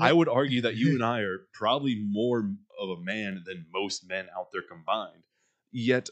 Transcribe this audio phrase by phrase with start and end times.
[0.00, 2.50] I would argue that you and I are probably more
[2.80, 5.22] of a man than most men out there combined.
[5.72, 6.08] Yet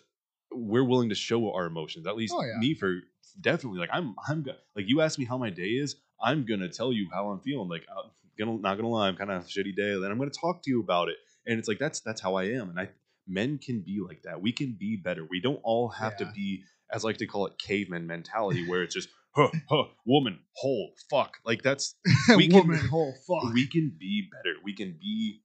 [0.53, 2.07] we're willing to show our emotions.
[2.07, 2.59] At least Oh, yeah.
[2.59, 3.01] me for
[3.41, 4.45] definitely like I'm I'm
[4.75, 7.69] like you ask me how my day is, I'm gonna tell you how I'm feeling.
[7.69, 9.99] Like I'm gonna not gonna lie, I'm kind of a shitty day.
[10.01, 11.17] Then I'm gonna talk to you about it.
[11.47, 12.71] And it's like that's that's how I am.
[12.71, 12.89] And I
[13.27, 14.41] men can be like that.
[14.41, 15.25] We can be better.
[15.29, 18.83] We don't all have to be as I like to call it caveman mentality where
[18.83, 21.39] it's just huh, huh, woman, hole, fuck.
[21.45, 21.95] Like that's
[22.37, 23.53] we can- woman hole fuck.
[23.53, 24.55] we can be better.
[24.65, 25.43] We can be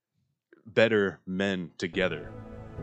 [0.65, 2.31] better men together.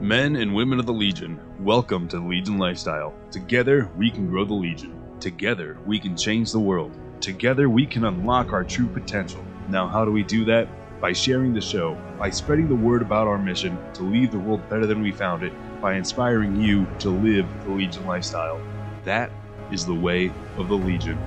[0.01, 3.15] Men and women of the Legion, welcome to the Legion Lifestyle.
[3.30, 4.95] Together, we can grow the Legion.
[5.18, 6.96] Together, we can change the world.
[7.20, 9.45] Together, we can unlock our true potential.
[9.68, 10.68] Now, how do we do that?
[11.01, 14.68] By sharing the show, by spreading the word about our mission to leave the world
[14.68, 18.60] better than we found it, by inspiring you to live the Legion lifestyle.
[19.04, 19.30] That
[19.72, 21.18] is the way of the Legion.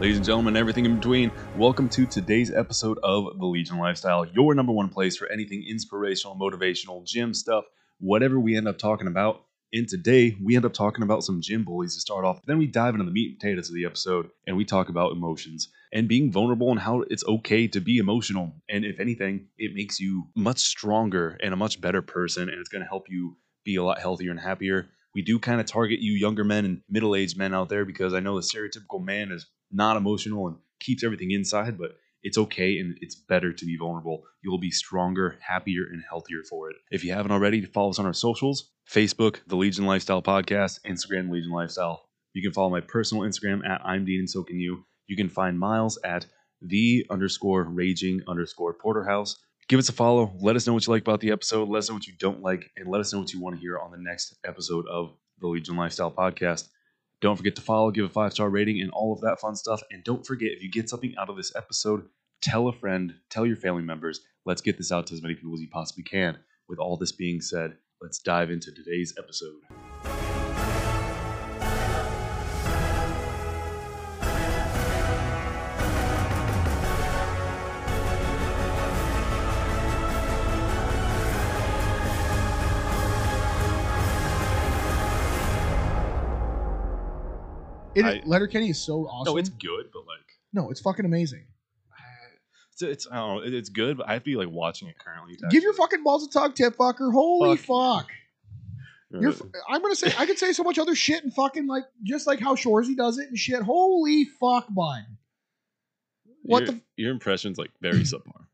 [0.00, 4.52] Ladies and gentlemen, everything in between, welcome to today's episode of The Legion Lifestyle, your
[4.54, 7.64] number one place for anything inspirational, motivational, gym stuff,
[8.00, 9.44] whatever we end up talking about.
[9.72, 12.44] And today, we end up talking about some gym bullies to start off.
[12.46, 15.12] Then we dive into the meat and potatoes of the episode and we talk about
[15.12, 18.54] emotions and being vulnerable and how it's okay to be emotional.
[18.68, 22.68] And if anything, it makes you much stronger and a much better person, and it's
[22.68, 24.88] going to help you be a lot healthier and happier.
[25.14, 28.14] We do kind of target you younger men and middle aged men out there because
[28.14, 32.78] I know the stereotypical man is not emotional and keeps everything inside, but it's okay
[32.78, 34.22] and it's better to be vulnerable.
[34.42, 36.76] You'll be stronger, happier, and healthier for it.
[36.90, 41.30] If you haven't already, follow us on our socials Facebook, The Legion Lifestyle Podcast, Instagram,
[41.30, 42.08] Legion Lifestyle.
[42.32, 44.84] You can follow my personal Instagram at I'm Dean and so can you.
[45.06, 46.26] You can find Miles at
[46.60, 49.36] the underscore raging underscore porterhouse.
[49.68, 50.32] Give us a follow.
[50.40, 51.68] Let us know what you like about the episode.
[51.68, 53.60] Let us know what you don't like, and let us know what you want to
[53.60, 56.68] hear on the next episode of the Legion Lifestyle Podcast.
[57.20, 59.80] Don't forget to follow, give a five star rating, and all of that fun stuff.
[59.90, 62.06] And don't forget, if you get something out of this episode,
[62.40, 64.20] tell a friend, tell your family members.
[64.44, 66.38] Let's get this out to as many people as you possibly can.
[66.68, 70.11] With all this being said, let's dive into today's episode.
[87.94, 89.34] It, I- Letterkenny is so awesome.
[89.34, 91.44] No, it's good, but like, no, it's fucking amazing.
[92.72, 94.98] it's, it's I don't know, it's good, but I have to be like watching it
[94.98, 95.36] currently.
[95.50, 97.12] Give your fucking balls a tug, tip fucker.
[97.12, 97.66] Holy Fuck
[98.06, 98.10] fuck.
[99.20, 99.34] You're,
[99.68, 102.40] I'm gonna say I could say so much other shit and fucking like just like
[102.40, 103.60] how Shoresy does it and shit.
[103.62, 105.04] Holy fuck, bud.
[106.44, 106.80] What your, the?
[106.96, 108.46] your impression's like very subpar.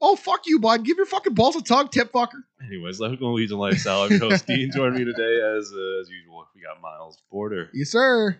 [0.00, 0.84] Oh fuck you, bud.
[0.84, 2.44] Give your fucking balls a tug, tip fucker.
[2.64, 4.02] Anyways, let's go Legion Lifestyle.
[4.04, 4.70] I'm your host Dean.
[4.72, 7.70] Joining me today, as uh, as usual, we got Miles Porter.
[7.74, 8.38] Yes, sir.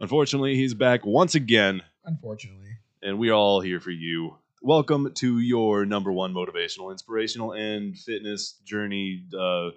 [0.00, 2.70] Unfortunately, he's back once again, Unfortunately.
[3.02, 4.36] and we're all here for you.
[4.62, 9.70] Welcome to your number one motivational, inspirational, and fitness journey uh,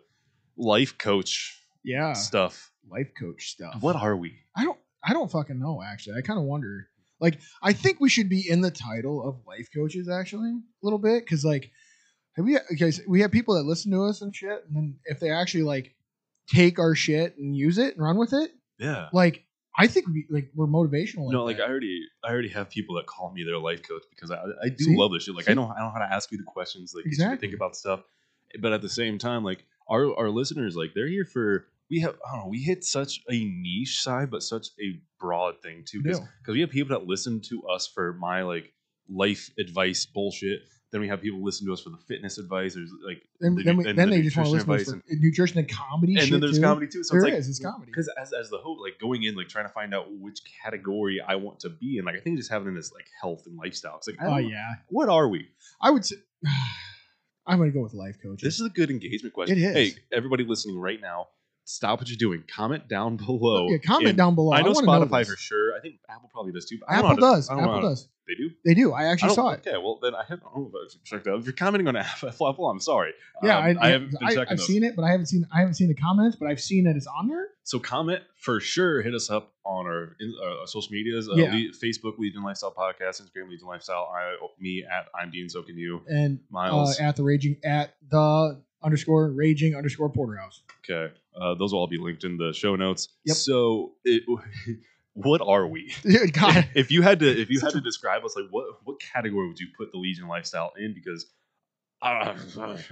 [0.58, 2.14] life coach Yeah.
[2.14, 2.72] stuff.
[2.90, 3.82] Life coach stuff.
[3.82, 4.40] What are we?
[4.56, 6.18] I don't I don't fucking know actually.
[6.18, 6.88] I kind of wonder.
[7.20, 11.00] Like I think we should be in the title of life coaches actually a little
[11.00, 11.72] bit cuz like
[12.36, 15.20] have we guys we have people that listen to us and shit and then if
[15.20, 15.96] they actually like
[16.48, 19.08] take our shit and use it and run with it, Yeah.
[19.14, 19.46] like
[19.76, 21.32] I think we like we're motivational.
[21.32, 21.64] no, like that.
[21.66, 24.70] I already, I already have people that call me their life coach because I, I
[24.70, 24.96] do See?
[24.98, 25.36] love this shit.
[25.36, 25.52] Like See?
[25.52, 27.48] I know, I know how to ask you the questions, like get you to Exactly.
[27.48, 28.02] think about stuff.
[28.62, 31.66] But at the same time, like our our listeners, like they're here for.
[31.92, 35.62] We have, I don't know, we hit such a niche side, but such a broad
[35.62, 36.02] thing too.
[36.02, 38.74] Because we have people that listen to us for my like
[39.10, 40.62] life advice bullshit.
[40.94, 42.76] Then we have people listen to us for the fitness advice.
[42.76, 44.94] There's like, then, the- then, we, and then the they just want to listen nutrition
[44.94, 46.64] to us for nutrition and comedy and then there's too.
[46.64, 47.04] comedy too.
[47.04, 47.88] So There it's like is, it's comedy.
[47.92, 51.20] because as, as the host, like going in, like trying to find out which category
[51.20, 52.06] I want to be in.
[52.06, 53.98] Like I think just having this like health and lifestyle.
[53.98, 54.68] It's like, Oh yeah.
[54.90, 55.48] what are we?
[55.82, 56.18] I would say
[57.48, 58.42] I'm going to go with life coach.
[58.42, 59.58] This is a good engagement question.
[59.58, 59.74] It is.
[59.96, 61.28] Hey, everybody listening right now,
[61.66, 62.44] stop what you're doing.
[62.48, 63.68] Comment down below.
[63.70, 64.54] yeah, comment And down below.
[64.54, 65.30] I know wanna Spotify this.
[65.30, 65.76] for sure.
[65.76, 66.80] I think Apple probably does too.
[66.88, 67.50] I know Apple to- does.
[67.50, 68.08] I know Apple to- does.
[68.26, 68.50] They do.
[68.64, 68.94] They do.
[68.94, 69.68] I I actually don't- saw it.
[69.68, 70.44] Okay, well then I haven't.
[70.48, 71.40] I if checked out.
[71.40, 73.12] If you're commenting on Apple, I'm sorry.
[73.44, 74.66] Yeah, Um, I, I haven't been I, checking I've those.
[74.68, 76.96] seen it, but I haven't seen I haven't seen the comments, but I've seen that
[76.96, 77.48] it's on there.
[77.64, 79.02] So comment for sure.
[79.02, 81.28] Hit us up on our, uh, our social medias.
[81.30, 81.52] Uh, Yeah.
[81.52, 84.10] Le- Facebook Legion Lifestyle Podcast, Instagram Legion Lifestyle.
[84.16, 85.50] I, me at I'm Dean.
[85.50, 87.00] So can you, And uh, Miles?
[87.02, 90.62] at the raging at the underscore raging underscore porterhouse.
[90.90, 93.10] okay, uh, those will all be linked in the show notes.
[93.26, 93.38] Yep.
[93.38, 94.24] So, it,
[95.14, 95.94] what are we?
[96.34, 99.48] God, if you had to, if you had to describe us, like what what category
[99.48, 100.94] would you put the Legion Lifestyle in?
[100.94, 101.26] Because
[102.02, 102.36] I, I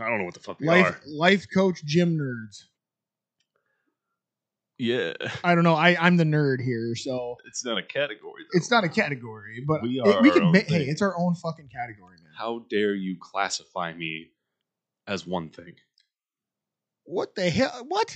[0.10, 1.00] don't know what the fuck we life are.
[1.08, 2.64] life coach gym nerds.
[4.78, 5.14] Yeah,
[5.44, 5.76] I don't know.
[5.76, 8.44] I I'm the nerd here, so it's not a category.
[8.52, 8.58] Though.
[8.58, 11.16] it's not a category, but We it- are we our can ma- hey, it's our
[11.20, 12.32] own fucking category, man.
[12.36, 14.30] How dare you classify me
[15.12, 15.74] as one thing?
[17.04, 17.86] What the hell?
[17.88, 18.16] What?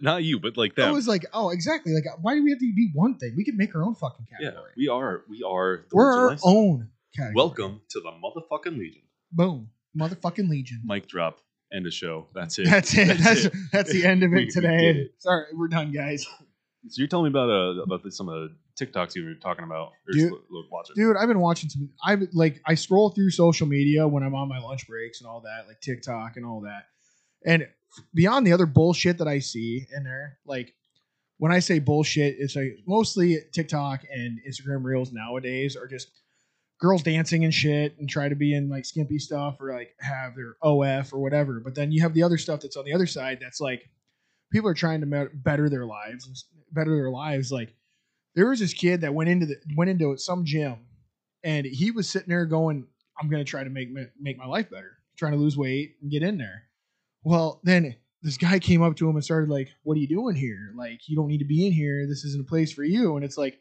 [0.00, 0.88] Not you, but like that.
[0.88, 1.92] I was like, oh, exactly.
[1.92, 3.34] Like, why do we have to be one thing?
[3.36, 4.54] We can make our own fucking category.
[4.54, 5.22] yeah, we are.
[5.28, 5.84] We are.
[5.90, 6.52] the We're our Lifestyle.
[6.56, 7.34] own category.
[7.34, 9.02] Welcome to the motherfucking Legion.
[9.32, 9.68] Boom.
[9.98, 10.80] Motherfucking Legion.
[10.84, 11.40] Mic drop.
[11.72, 12.28] End of show.
[12.32, 12.66] That's it.
[12.70, 13.18] That's it.
[13.18, 13.52] That's it.
[13.72, 14.78] that's the end of it we today.
[14.78, 15.14] did it.
[15.18, 16.24] Sorry, we're done, guys.
[16.88, 19.64] So you're telling me about uh about the, some of the TikToks you were talking
[19.64, 20.32] about Dude-
[20.70, 20.94] watching.
[20.96, 21.90] Dude, I've been watching some.
[22.02, 25.40] I like I scroll through social media when I'm on my lunch breaks and all
[25.42, 26.86] that, like TikTok and all that.
[27.44, 27.68] And
[28.14, 30.74] beyond the other bullshit that I see in there, like
[31.38, 36.08] when I say bullshit, it's like mostly TikTok and Instagram Reels nowadays are just
[36.78, 40.34] girls dancing and shit and try to be in like skimpy stuff or like have
[40.34, 41.60] their OF or whatever.
[41.60, 43.88] But then you have the other stuff that's on the other side that's like
[44.52, 46.36] people are trying to better their lives and
[46.72, 47.50] better their lives.
[47.50, 47.74] Like
[48.36, 50.76] there was this kid that went into the went into some gym
[51.42, 52.86] and he was sitting there going,
[53.20, 56.10] "I'm gonna try to make ma- make my life better, trying to lose weight and
[56.10, 56.64] get in there."
[57.24, 60.36] Well, then this guy came up to him and started like, "What are you doing
[60.36, 60.72] here?
[60.76, 62.06] Like, you don't need to be in here.
[62.06, 63.60] This isn't a place for you." And it's like,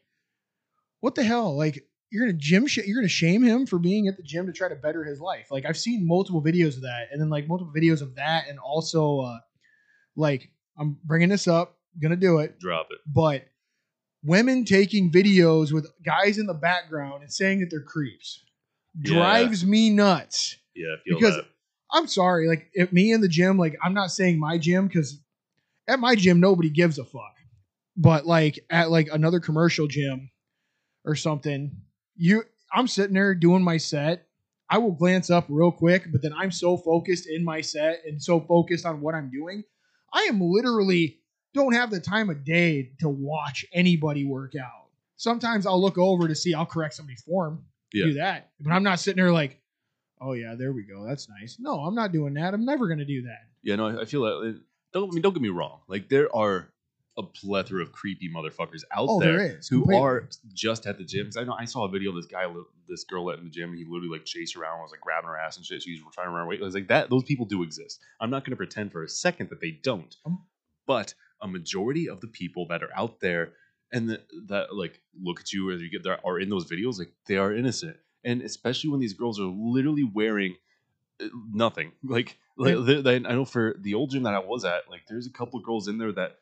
[1.00, 1.56] what the hell?
[1.56, 4.54] Like, you're gonna gym sh- you're gonna shame him for being at the gym to
[4.54, 5.51] try to better his life.
[5.51, 8.60] Like, I've seen multiple videos of that, and then like multiple videos of that, and
[8.60, 9.39] also uh,
[10.16, 13.00] like I'm bringing this up, gonna do it Drop it.
[13.06, 13.45] but
[14.25, 18.44] women taking videos with guys in the background and saying that they're creeps
[19.01, 19.13] Yeah.
[19.13, 20.57] drives me nuts.
[20.75, 21.45] Yeah, Because- that.
[21.92, 25.22] I'm sorry, like if me in the gym, like I'm not saying my gym because
[25.88, 27.36] at my gym nobody gives a fuck,
[27.95, 30.30] but like at like another commercial gym
[31.06, 31.78] or something,
[32.16, 32.44] you
[32.74, 34.28] I'm sitting there doing my set.
[34.69, 38.21] I will glance up real quick, but then I'm so focused in my set and
[38.21, 39.63] so focused on what I'm doing,
[40.12, 41.19] I am literally
[41.56, 44.88] don't have the time of day to watch anybody work out.
[45.18, 47.63] Sometimes I'll look over to see I'll correct somebody's form,
[47.94, 48.06] Yeah.
[48.06, 49.60] do that, but I'm not sitting there like,
[50.22, 51.57] oh yeah, there we go, that's nice.
[51.60, 52.54] No, I'm not doing that.
[52.54, 53.48] I'm never gonna do that.
[53.63, 54.56] Yeah, no, I- feel like,
[54.94, 55.80] Don't I mean, don't get me wrong.
[55.88, 56.69] Like there are
[57.18, 59.96] a plethora of creepy motherfuckers out Oh, there, who completely.
[60.02, 61.30] are just at the gym.
[61.38, 62.46] I know I saw a video of this guy,
[62.90, 63.69] this girl at in the gym.
[63.69, 65.81] And he literally like chased around, was like grabbing her ass and shit.
[65.81, 66.57] She was trying to run away.
[66.60, 67.10] I was like that.
[67.10, 68.02] Those people do exist.
[68.19, 70.13] I'm not going to pretend for a second that they don't.
[70.25, 70.44] Um,
[70.86, 73.54] but a majority of the people that are out there
[73.92, 76.98] and that, that like look at you as you get there are in those videos,
[77.00, 77.98] like they are innocent.
[78.24, 80.56] And especially when these girls are literally wearing
[81.22, 81.92] uh, nothing.
[82.04, 85.02] Like, like they- they- I know for the old gym that I was at, like
[85.08, 86.38] there's a couple girls in there that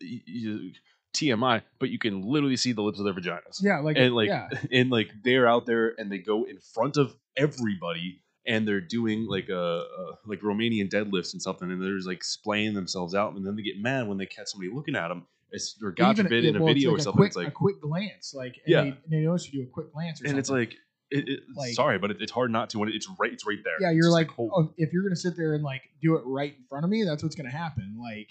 [0.00, 0.72] y- y-
[1.14, 3.60] TMI, but you can literally see the lips of their vaginas.
[3.60, 4.48] Yeah, like and like yeah.
[4.72, 9.26] and like they're out there and they go in front of everybody and they're doing
[9.28, 9.54] like a,
[9.84, 13.54] a like Romanian deadlifts and something and they're just like splaying themselves out and then
[13.54, 15.26] they get mad when they catch somebody looking at them.
[15.52, 17.16] It's or God Even- forbid yeah, in a well, video like or something.
[17.18, 18.82] quick, it's like a quick glance, like and Yeah.
[18.82, 20.30] they, and they notice you do a quick glance, or something.
[20.30, 20.74] and it's like
[21.10, 23.32] it, it, Like- sorry, but it, it's hard not to when it's right.
[23.32, 23.76] It's right there.
[23.80, 26.54] yeah, you're just like, oh, if you're gonna sit there and like do it right
[26.56, 27.96] in front of me, that's what's gonna happen.
[27.98, 28.30] Like,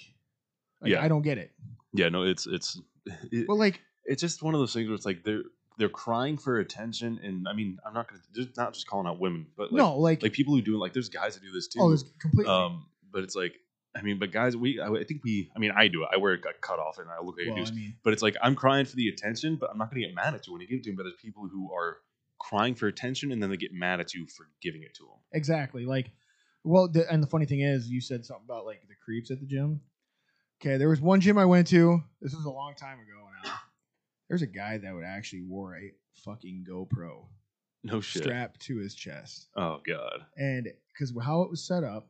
[0.81, 1.03] like Yeah.
[1.03, 1.51] I don't get it.
[1.93, 2.79] yeah, no, it's it's
[3.31, 5.41] it, But like, it's just one of those things where it's like they're
[5.77, 9.19] they're crying for attention, and I mean, I'm not gonna just not just calling out
[9.19, 10.79] women, but like, no, like, like people who do it.
[10.79, 11.79] Like there's guys that do this too.
[11.81, 12.51] oh, completely.
[12.51, 13.53] um, but it's like,
[13.95, 16.09] I mean, but guys, we I, I think we, I mean, I do it.
[16.11, 17.71] I wear a cut off and I look like a well, douche.
[17.71, 20.15] I mean, But it's like I'm crying for the attention, but I'm not gonna get
[20.15, 20.97] mad at you when you give it to them.
[20.97, 21.97] But there's people who are
[22.39, 25.17] crying for attention and then they get mad at you for giving it to them.
[25.33, 25.85] exactly.
[25.85, 26.11] Like,
[26.63, 29.39] well, the, and the funny thing is, you said something about like the creeps at
[29.39, 29.81] the gym.
[30.61, 32.01] Okay, there was one gym I went to.
[32.19, 33.26] This was a long time ago.
[34.29, 35.91] There's a guy that would actually wore a
[36.25, 37.25] fucking GoPro
[37.83, 38.23] No shit.
[38.23, 39.47] strapped to his chest.
[39.55, 40.25] Oh god.
[40.35, 42.07] and because how it was set up,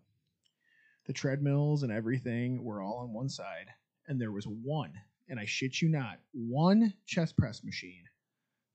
[1.06, 3.68] the treadmills and everything were all on one side,
[4.08, 4.94] and there was one,
[5.30, 8.04] and I shit you not, one chest press machine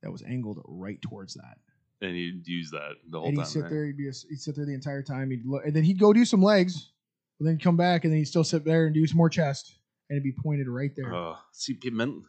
[0.02, 1.58] that was angled right towards that.
[2.00, 3.44] And he'd use that the whole and time.
[3.46, 5.30] he'd sit there, he'd be, he'd sit there the entire time.
[5.30, 6.90] He'd look, and then he'd go do some legs,
[7.38, 9.75] and then come back, and then he'd still sit there and do some more chest,
[10.11, 11.14] and it'd be pointed right there.
[11.14, 12.25] Uh, see, men,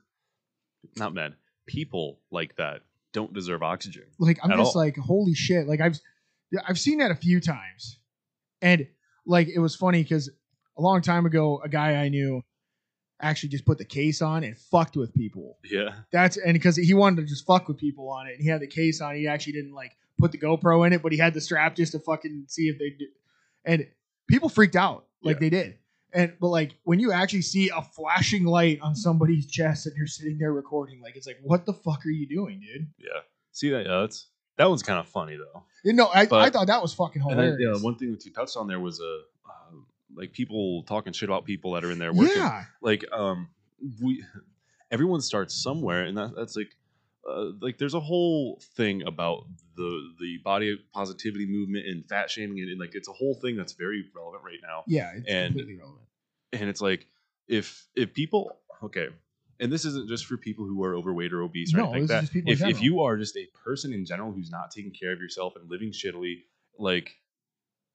[0.98, 1.36] not men,
[1.68, 2.82] people like that
[3.14, 4.04] don't deserve oxygen.
[4.20, 4.82] like I'm just all.
[4.82, 6.00] like holy shit like I've
[6.68, 8.00] I've seen that a few times
[8.62, 8.88] and
[9.26, 10.30] like it was funny because
[10.78, 12.42] a long time ago a guy I knew
[13.22, 15.94] actually just put the case on and fucked with people Yeah.
[16.12, 18.62] that's and because he wanted to just fuck with people on it and he had
[18.62, 21.34] the case on he actually didn't like put the GoPro in it but he had
[21.36, 23.10] the strap just to fucking see if they did
[23.64, 23.88] and
[24.28, 25.40] people freaked out like Yeah.
[25.40, 25.78] they did
[26.14, 30.08] and but like when you actually see a flashing light on somebody's chest and you're
[30.08, 33.22] sitting there recording like it's like what the fuck are you doing dude Yeah.
[33.52, 33.86] See that?
[33.86, 34.28] Yeah, that's
[34.58, 35.64] that one's kind of funny though.
[35.84, 37.58] You know, I, But- I thought that was fucking hilarious.
[37.60, 39.04] yeah, one thing that you touched on there was uh,
[39.50, 39.76] uh,
[40.16, 42.38] like people talking shit about people that are in there working.
[42.38, 43.50] yeah, Like, um,
[44.02, 44.24] we
[44.92, 46.76] everyone starts somewhere, and that, that's like
[47.30, 52.60] uh, like there's a whole thing about the the body positivity movement and fat shaming,
[52.60, 54.84] and, and like it's a whole thing that's very relevant right now.
[54.88, 56.08] Yeah, it's And- completely relevant.
[56.52, 57.08] And it's like
[57.48, 59.08] if if people okay.
[59.60, 62.10] And this isn't just for people who are overweight or obese or No, anything like
[62.10, 62.22] that.
[62.22, 64.92] just people in If, if you are just a person in general who's not taking
[64.92, 66.42] care of yourself and living shittily,
[66.78, 67.12] like,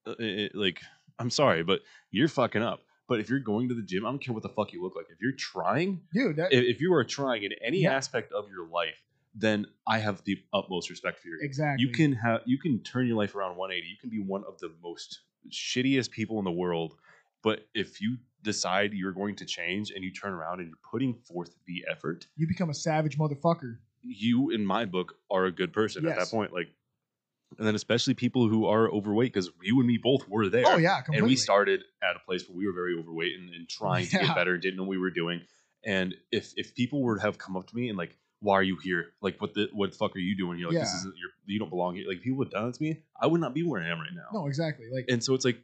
[0.06, 0.80] uh, it- like
[1.18, 1.80] I'm sorry, but
[2.10, 2.84] you're fucking up.
[3.08, 4.94] But if you're going to the gym, I don't care what the fuck you look
[4.96, 5.06] like.
[5.10, 7.94] If you're trying, Dude, that, if, if you are trying in any Yeah.
[7.96, 9.02] aspect of your life,
[9.40, 11.38] then I have the utmost respect for you.
[11.40, 11.84] exactly.
[11.84, 13.86] You can have you can turn your life around 180.
[13.86, 16.96] You can be one of the most shittiest people in the world.
[17.42, 21.14] But if you decide you're going to change and you turn around and you're putting
[21.14, 23.78] forth the effort, you become a savage motherfucker.
[24.02, 26.52] you in my book are a good person at that point.
[26.52, 26.68] Like
[27.56, 30.64] and then especially people who are overweight, because you and me both were there.
[30.66, 31.18] Oh yeah, completely.
[31.18, 34.18] and we started at a place where we were very overweight and, and trying to
[34.18, 35.40] get better, didn't know what we were doing.
[35.84, 38.62] And if if people were to have come up to me and like, why are
[38.62, 39.12] you here?
[39.20, 40.58] Like, what the what the fuck are you doing?
[40.58, 42.06] You're like, this isn't your you don't belong here.
[42.08, 44.14] Like, people would done that to me, I would not be where I am right
[44.14, 44.26] now.
[44.32, 44.86] No, exactly.
[44.92, 45.58] Like And so it's like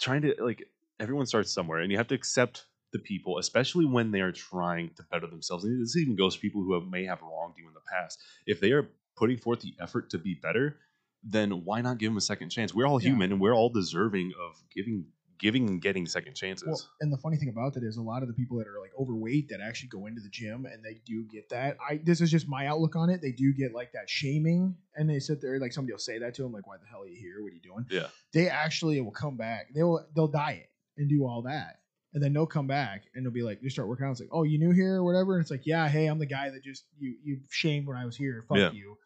[0.00, 0.68] trying to like
[0.98, 4.90] everyone starts somewhere, and you have to accept the people, especially when they are trying
[4.96, 5.64] to better themselves.
[5.64, 8.18] And this even goes for people who have, may have wronged you in the past.
[8.46, 10.76] If they are putting forth the effort to be better,
[11.22, 12.74] then why not give them a second chance?
[12.74, 13.10] We're all Yeah.
[13.10, 15.06] human, and we're all deserving of giving,
[15.40, 16.66] giving, and getting second chances.
[16.68, 18.80] Well, and the funny thing about that is a lot of the people that are
[18.80, 21.76] like overweight that actually go into the gym and they do get that.
[21.88, 23.20] I this is just my outlook on it.
[23.22, 26.34] They do get like that shaming, and they sit there like somebody will say that
[26.34, 27.42] to them, like, "Why the hell are you here?
[27.42, 28.08] What are you doing?" Yeah.
[28.32, 29.72] They actually will come back.
[29.74, 31.80] They will they'll diet and do all that,
[32.14, 34.10] and then they'll come back and they'll be like, you start working out.
[34.12, 36.26] It's like, "Oh, you new here or whatever?" And it's like, "Yeah, hey, I'm the
[36.26, 38.44] guy that just you you shamed when I was here.
[38.48, 38.72] Fuck Yeah.
[38.72, 38.96] you."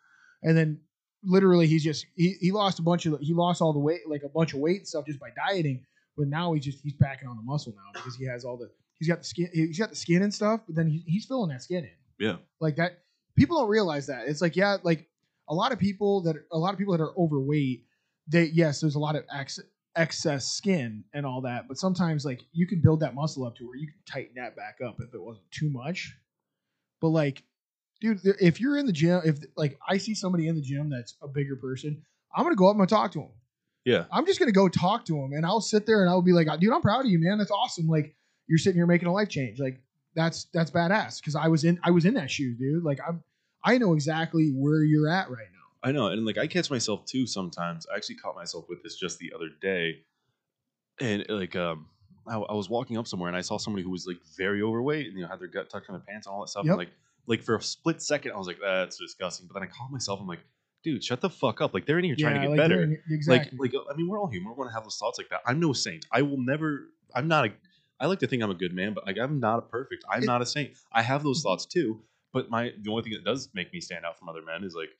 [0.43, 0.81] And then
[1.23, 4.23] literally he's just he, he lost a bunch of he lost all the weight like
[4.25, 5.83] a bunch of weight and stuff just by dieting
[6.16, 8.71] but now he's just he's packing on the muscle now because he has all the
[8.99, 11.50] he's got the skin he's got the skin and stuff but then he, he's filling
[11.50, 11.90] that skin in.
[12.18, 13.00] Yeah, like that
[13.37, 14.28] people don't realize that.
[14.28, 15.09] It's like yeah like
[15.49, 17.85] a lot of people that a lot of people that are overweight
[18.28, 19.61] they yes there's a lot of ex,
[19.97, 23.66] excess skin and all that but sometimes like you can build that muscle up to
[23.66, 26.16] where you can tighten that back up if it wasn't too much.
[27.00, 27.42] But like
[28.00, 31.14] dude if you're in the gym if like i see somebody in the gym that's
[31.23, 32.02] a bigger person
[32.35, 33.30] i'm gonna go up and talk to him
[33.85, 36.33] yeah, I'm just gonna go talk to him and I'll sit there and I'll be
[36.33, 37.38] like, dude, I'm proud of you, man.
[37.38, 37.87] That's awesome.
[37.87, 38.14] Like
[38.47, 39.59] you're sitting here making a life change.
[39.59, 39.81] Like
[40.14, 41.23] that's that's badass.
[41.23, 42.85] Cause I was in I was in that shoes, dude.
[42.85, 43.23] Like I'm
[43.64, 45.88] I know exactly where you're at right now.
[45.88, 47.87] I know, and like I catch myself too sometimes.
[47.93, 50.00] I actually caught myself with this just the other day,
[50.99, 51.87] and like um,
[52.26, 55.07] I, I was walking up somewhere and I saw somebody who was like very overweight
[55.09, 56.64] and you know had their gut tucked in their pants and all that stuff.
[56.64, 56.73] Yep.
[56.73, 56.91] And like
[57.26, 59.47] like for a split second, I was like, that's disgusting.
[59.47, 60.21] But then I caught myself.
[60.21, 60.45] And I'm like,
[60.85, 61.75] dude, shut the fuck up.
[61.75, 63.03] Like they're in here trying to get like, better.
[63.11, 63.59] exactly.
[63.59, 64.50] Like like I mean, we're all human.
[64.50, 65.41] We're going to have those thoughts like that.
[65.47, 66.07] I'm no saint.
[66.12, 66.91] I will never.
[67.14, 67.53] I'm not a.
[67.99, 70.05] I like to think I'm a good man, but like I'm not a perfect.
[70.11, 70.73] I'm It- not a saint.
[70.93, 71.49] I have those mm-hmm.
[71.49, 72.03] thoughts too.
[72.33, 74.75] But my the only thing that does make me stand out from other men is
[74.75, 74.91] like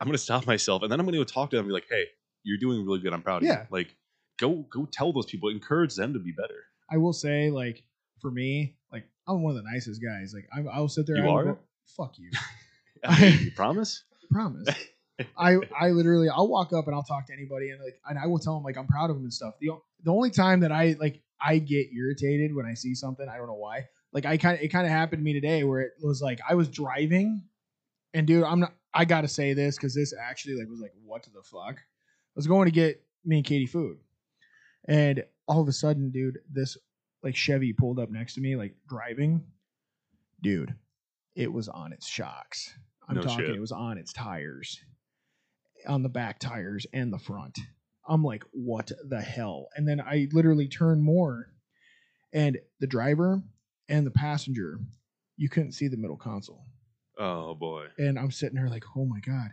[0.00, 1.86] I'm gonna stop myself and then I'm gonna go talk to them and be like,
[1.90, 2.04] hey,
[2.42, 3.12] you're doing really good.
[3.12, 3.62] I'm proud of Yeah.
[3.62, 3.66] you.
[3.70, 3.96] Like
[4.38, 6.64] go go tell those people, encourage them to be better.
[6.90, 7.82] I will say, like,
[8.20, 10.32] for me, like I'm one of the nicest guys.
[10.34, 11.16] Like I'm, I'll sit there.
[11.16, 11.44] You I are?
[11.44, 11.58] go-
[11.96, 12.30] Fuck you.
[13.04, 14.04] I mean, you promise?
[14.30, 14.68] promise.
[15.36, 18.26] I I literally I'll walk up and I'll talk to anybody and like and I
[18.26, 19.54] will tell them like I'm proud of them and stuff.
[19.60, 19.70] The
[20.02, 23.46] the only time that I like I get irritated when I see something I don't
[23.46, 23.86] know why.
[24.12, 26.40] Like I kind of it kind of happened to me today where it was like
[26.48, 27.44] I was driving
[28.12, 31.22] and dude I'm not I gotta say this because this actually like was like what
[31.22, 31.76] the fuck.
[31.78, 33.98] I was going to get me and Katie food
[34.86, 36.76] and all of a sudden dude this
[37.22, 39.42] like Chevy pulled up next to me like driving.
[40.42, 40.74] Dude,
[41.34, 42.74] it was on its shocks.
[43.08, 43.54] I'm No talking shit.
[43.54, 44.78] it was on its tires
[45.86, 47.58] on the back tires and the front.
[48.08, 49.68] I'm like, what the hell?
[49.74, 51.48] And then I literally turn more,
[52.32, 53.42] and the driver
[53.88, 54.78] and the passenger,
[55.36, 56.64] you couldn't see the middle console.
[57.18, 57.86] Oh boy.
[57.98, 59.50] And I'm sitting there like, oh my god.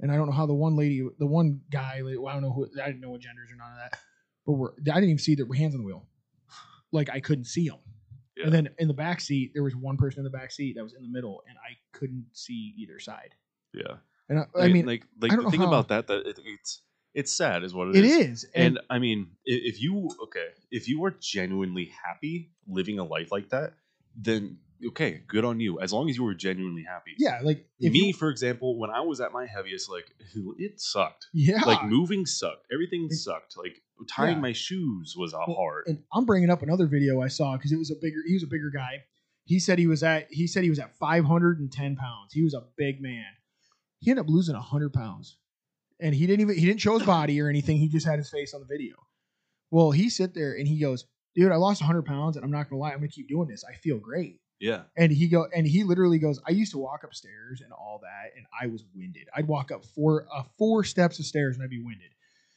[0.00, 2.52] And I don't know how the one lady, the one guy, well, I don't know
[2.52, 3.98] who, I didn't know what genders or none of that,
[4.44, 6.06] but we're, I didn't even see their hands on the wheel.
[6.92, 7.78] Like I couldn't see them.
[8.36, 8.44] Yeah.
[8.44, 10.82] And then in the back seat, there was one person in the back seat that
[10.82, 13.34] was in the middle, and I couldn't see either side.
[13.72, 13.96] yeah.
[14.28, 16.38] And I, I Like- mean, like like I the thing how- about that that it,
[16.44, 16.82] it's
[17.14, 18.44] it's sad is what it is.
[18.54, 23.48] And I mean, if you okay, if you are genuinely happy living a life like
[23.50, 23.72] that,
[24.16, 25.80] then okay, good on you.
[25.80, 27.12] As long as you were genuinely happy.
[27.18, 30.12] Yeah, like Me, you, for example, when I was at my heaviest, like
[30.58, 31.26] it sucked.
[31.32, 32.66] yeah, Like moving sucked.
[32.72, 33.56] Everything It- sucked.
[33.56, 34.40] Like tying Yeah.
[34.42, 35.84] my shoes was Well, hard.
[35.86, 38.18] and I'm bringing up another video I saw because it was a bigger.
[38.26, 39.04] He was a bigger guy.
[39.44, 40.26] He said he was at.
[40.30, 42.32] He said he was at 510 pounds.
[42.34, 43.24] He was a big man.
[44.00, 45.38] He ended up losing 100 pounds,
[46.00, 46.58] and he didn't even.
[46.58, 47.76] He didn't show his body or anything.
[47.78, 48.94] He just had his face on the video.
[49.70, 52.68] Well, he sit there and he goes, "Dude, I lost 100 pounds, and I'm not
[52.68, 52.92] gonna lie.
[52.92, 53.64] I'm gonna keep doing this.
[53.64, 54.84] I feel great." Yeah.
[54.96, 58.30] And he go and he literally goes, I used to walk upstairs and all that,
[58.36, 59.28] and I was winded.
[59.34, 62.08] I'd walk up four uh, four steps of stairs and I'd be winded.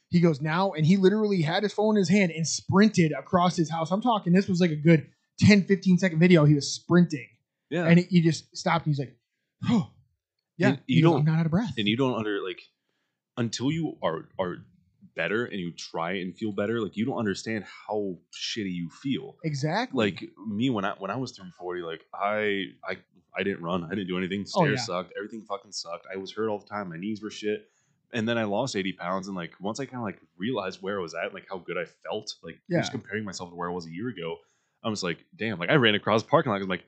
[0.08, 3.54] He goes now, and he literally had his phone in his hand and sprinted across
[3.54, 3.90] his house.
[3.90, 5.08] I'm talking, this was like a good
[5.40, 6.44] 10, 15 second video.
[6.46, 7.28] He was sprinting,
[7.68, 7.84] Yeah.
[7.84, 8.86] and he, he just stopped.
[8.86, 9.14] And he's like,
[9.68, 9.90] "Oh,
[10.60, 11.74] yeah." And you don't- I'm not out of breath.
[11.78, 12.60] and you don't under like
[13.36, 14.56] until you are are
[15.16, 19.36] better and you try and feel better, like you don't understand how shitty you feel.
[19.44, 20.04] exactly.
[20.10, 22.96] Like me when I when I was 340, like I I
[23.36, 24.44] I didn't run, I didn't do anything.
[24.56, 24.76] Oh, yeah.
[24.76, 26.06] sucked, everything fucking sucked.
[26.12, 27.68] I was hurt all the time, my knees were shit.
[28.12, 30.98] And then I lost 80 pounds, and like once I kind of like realized where
[30.98, 32.80] I was at, like how good I felt, like Yeah.
[32.80, 34.36] just comparing myself to where I was a year ago,
[34.82, 36.84] I was like, damn, like I ran across the parking lot, I was like,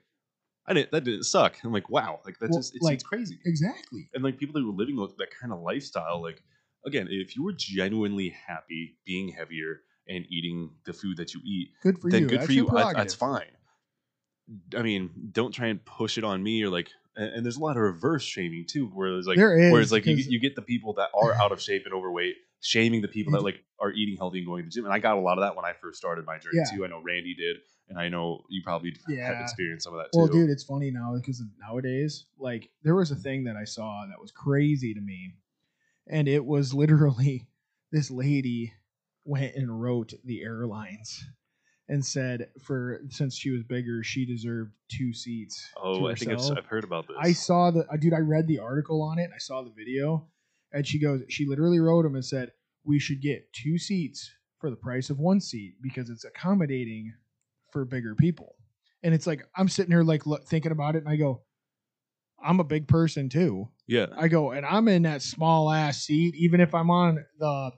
[0.67, 1.57] I didn't, that didn't suck.
[1.65, 4.09] I'm like, wow, like that's Well, just it's, like- crazy exactly.
[4.15, 6.43] and like people that were living with that kind of lifestyle like
[6.87, 11.69] again if you were genuinely happy being heavier and eating the food that you eat
[11.83, 12.29] Good for then you.
[12.29, 13.51] good That's for you I- that's fine
[14.77, 17.61] i mean don't try and push it on me or like and, and there's a
[17.61, 20.27] lot of reverse shaming too where it's like There is, where it's like you, get-
[20.27, 23.43] you get the people that are out of shape and overweight shaming the people that
[23.43, 25.43] like are eating healthy and going to the gym and i got a lot of
[25.43, 26.77] that when i first started my journey Yeah.
[26.77, 27.57] too i know randy did
[27.93, 30.91] and i know you probably have experienced some of that too Well, dude, it's funny
[30.91, 35.01] now because nowadays, like, there was a thing that I saw that was crazy to
[35.01, 35.35] me,
[36.07, 37.47] and it was literally
[37.91, 38.73] this lady
[39.25, 41.29] went and wrote the airlines
[41.89, 45.71] and said for since she was bigger, she deserved two seats.
[45.77, 46.59] oh i think I've.
[46.59, 48.15] I've heard about this I saw the uh, dude.
[48.15, 49.31] I read the article on it.
[49.35, 50.27] I saw the video,
[50.73, 51.21] and she goes.
[51.29, 52.53] She literally wrote him and said,
[52.85, 57.13] "We should get two seats for the price of one seat because it's accommodating
[57.73, 58.55] for bigger people."
[59.03, 61.43] And it's like I'm sitting here like lo- thinking about it, and I go,
[62.43, 66.35] "I'm a big person too." yeah I go, and I'm in that small ass seat,
[66.37, 67.73] even if I'm on the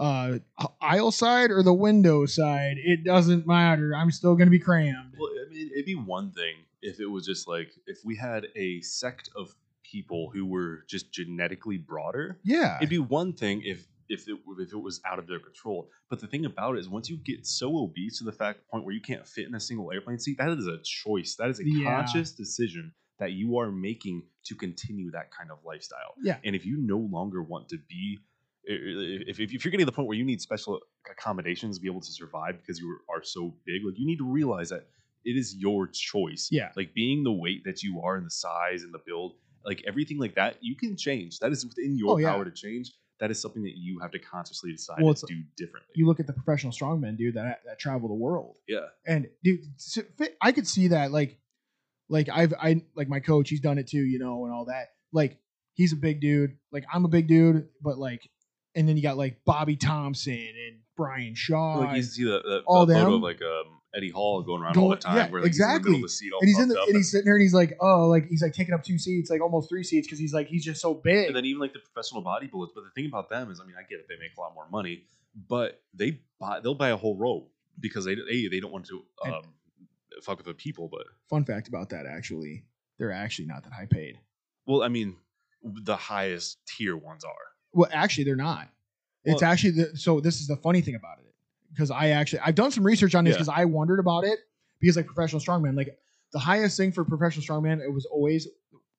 [0.00, 0.38] uh
[0.80, 3.94] aisle side or the window side, it doesn't matter.
[3.94, 5.14] I'm still gonna be crammed.
[5.18, 8.48] Well, I mean, it'd be one thing if it was just like if we had
[8.56, 12.38] a sect of people who were just genetically broader.
[12.42, 15.88] Yeah, It'd be one thing if if it if it was out of their control.
[16.10, 18.84] But the thing about it is, once you get so obese to the fact point
[18.84, 21.36] where you can't fit in a single airplane seat, that is a choice.
[21.36, 21.84] That is a Yeah.
[22.02, 26.14] conscious decision that you are making to continue that kind of lifestyle.
[26.22, 26.38] Yeah.
[26.44, 28.18] And if you no longer want to be
[28.66, 31.88] if, if, if you're getting to the point where you need special accommodations to be
[31.88, 34.86] able to survive because you are so big, like you need to realize that
[35.24, 36.48] it is your choice.
[36.50, 36.70] Yeah.
[36.76, 40.18] Like being the weight that you are and the size and the build, like everything
[40.18, 41.38] like that, you can change.
[41.40, 42.32] That is within your Oh, yeah.
[42.32, 42.92] power to change.
[43.20, 45.92] That is something that you have to consciously decide Well, to do differently.
[45.94, 48.58] you look at the professional strongmen, dude, that that travel the world.
[48.68, 48.86] yeah.
[49.06, 49.60] And dude,
[50.42, 51.12] I could see that.
[51.12, 51.38] Like,
[52.08, 54.88] like I've I like my coach, he's done it too, you know, and all that.
[55.12, 55.38] Like,
[55.74, 56.56] he's a big dude.
[56.72, 58.28] Like I'm a big dude, but like,
[58.74, 61.78] and then you got like Bobby Thompson and Brian Shaw.
[61.78, 64.62] like you and, see the, the, all the photo of like um, Eddie Hall going
[64.62, 65.94] around all Going- the time, yeah, where like, he's in the middle exactly.
[65.96, 67.54] of the seat all and he's in the, up and he's sitting there and he's
[67.54, 70.34] like, oh, like he's like taking up two seats, like almost three seats, because he's
[70.34, 71.26] like he's just so big.
[71.28, 72.68] and then even like the professional bodybuilders.
[72.74, 74.54] But the thing about them is, I mean, I get it; they make a lot
[74.54, 75.04] more money,
[75.48, 77.46] but they buy they'll buy a whole row
[77.80, 79.42] because they a they don't want to And- um,
[80.22, 80.88] fuck with the people.
[80.88, 82.64] But Fun fact about that, actually,
[82.98, 84.18] they're actually not that high paid.
[84.66, 85.16] well, I mean,
[85.62, 87.32] the highest tier ones are.
[87.72, 88.68] Well, actually, they're not.
[89.24, 90.20] It's Well- actually the, so.
[90.20, 91.34] This is the funny thing about it
[91.70, 93.38] because I actually I've done some research on this Yeah.
[93.38, 94.38] because I wondered about it
[94.80, 95.96] because like professional strongman, like
[96.32, 98.48] the highest thing for professional strongman, it was always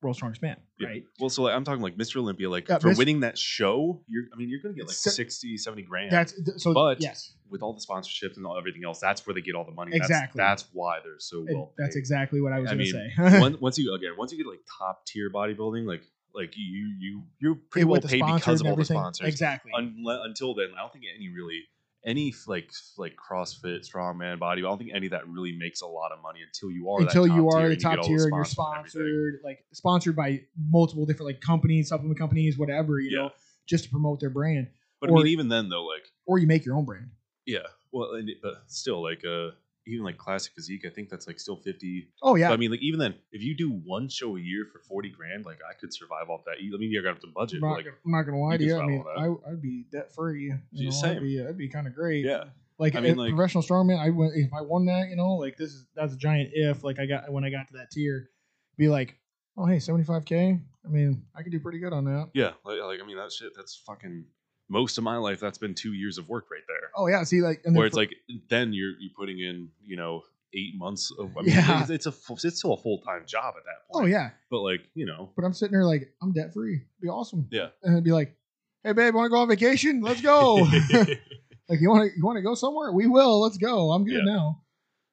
[0.01, 0.87] world's strongest man, Yeah.
[0.89, 1.03] right?
[1.19, 2.17] Well, so like, I'm talking like Mr.
[2.17, 4.95] Olympia, like Yeah, for Mis- winning that show, you're I mean, you're gonna get like
[4.95, 6.11] Se- 60, 70 grand.
[6.11, 6.73] That's th- so.
[6.75, 9.63] But- yes, with all the sponsorships and all, everything else, that's where they get all
[9.65, 9.95] the money.
[9.95, 10.37] Exactly.
[10.37, 11.73] That's, that's why they're so well.
[11.77, 13.39] that's exactly what I was I going to mean, say.
[13.39, 16.03] once, once you again, once you get like top tier bodybuilding, like
[16.35, 18.97] like you you you're pretty well paid because of all the everything.
[18.97, 19.27] sponsors.
[19.27, 19.71] Exactly.
[19.75, 21.61] Unle- until then, I don't think any really
[22.05, 24.61] any like like CrossFit, strongman, body.
[24.61, 27.01] I don't think any of that really makes a lot of money until you are
[27.01, 31.27] Until you are the you top tier and you're sponsored, like sponsored by multiple different
[31.33, 33.23] like companies, supplement companies, whatever, you Yeah.
[33.23, 33.31] know,
[33.67, 34.67] just to promote their brand,
[35.01, 37.09] But or- I mean, even then though, like or you make your own brand.
[37.47, 37.59] yeah,
[37.91, 39.51] well, and it- but still, like uh,
[39.87, 42.07] even like classic physique, I think that's like still fifty.
[42.23, 44.65] Oh yeah, But I mean, like even then, if you do one show a year
[44.71, 46.57] for forty grand, like I could survive off that.
[46.59, 47.57] I mean, you got to budget.
[47.63, 48.77] I'm not, like gonna- I'm not gonna lie to you.
[48.79, 50.43] I mean, I, I'd be debt free.
[50.71, 51.23] You know, Just I'd same.
[51.23, 52.25] be, that'd be kind of great.
[52.25, 52.45] yeah,
[52.79, 55.57] Like, I mean, like- professional strongman, I went if I won that, you know, like
[55.57, 56.83] this is that's a giant if.
[56.83, 58.29] Like I got when I got to that tier,
[58.77, 59.17] be like,
[59.57, 60.59] oh hey, 75k.
[60.85, 62.29] I mean, I could do pretty good on that.
[62.33, 62.51] yeah.
[62.63, 63.53] Like, like I mean, that shit.
[63.55, 64.25] That's fucking
[64.69, 65.39] most of my life.
[65.39, 66.89] That's been two years of work right there.
[66.95, 68.15] Oh yeah, see like, and Where it's for- like
[68.49, 70.23] then you're you're putting in you know
[70.53, 71.35] eight months of.
[71.37, 71.81] I mean, Yeah.
[71.81, 74.05] it's, it's a full- it's still a full time job at that point.
[74.05, 76.81] oh yeah, But like you know, but I'm sitting there like I'm debt free.
[77.01, 77.47] Be awesome.
[77.51, 77.67] Yeah.
[77.83, 78.35] and it'd be like,
[78.83, 80.01] hey babe, want to go on vacation?
[80.01, 80.55] Let's go.
[81.69, 82.91] like you want to you want to go somewhere?
[82.91, 83.41] We will.
[83.41, 83.91] Let's go.
[83.91, 84.33] I'm good Yeah.
[84.33, 84.61] now.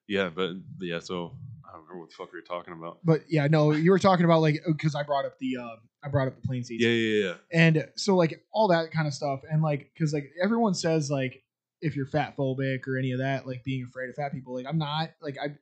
[0.09, 0.31] yeah.
[0.35, 0.99] But yeah.
[1.01, 1.37] So
[1.69, 2.99] I don't remember what the fuck we were talking about.
[3.05, 6.09] But yeah, no, you were talking about like because I brought up the uh, I
[6.09, 6.83] brought up the plane seats.
[6.83, 7.35] Yeah, yeah, yeah.
[7.53, 11.43] And so like all that kind of stuff, and like because like everyone says like
[11.81, 14.67] if you're fat phobic or any of that, like being afraid of fat people, like
[14.67, 15.11] I'm not.
[15.21, 15.57] Like I,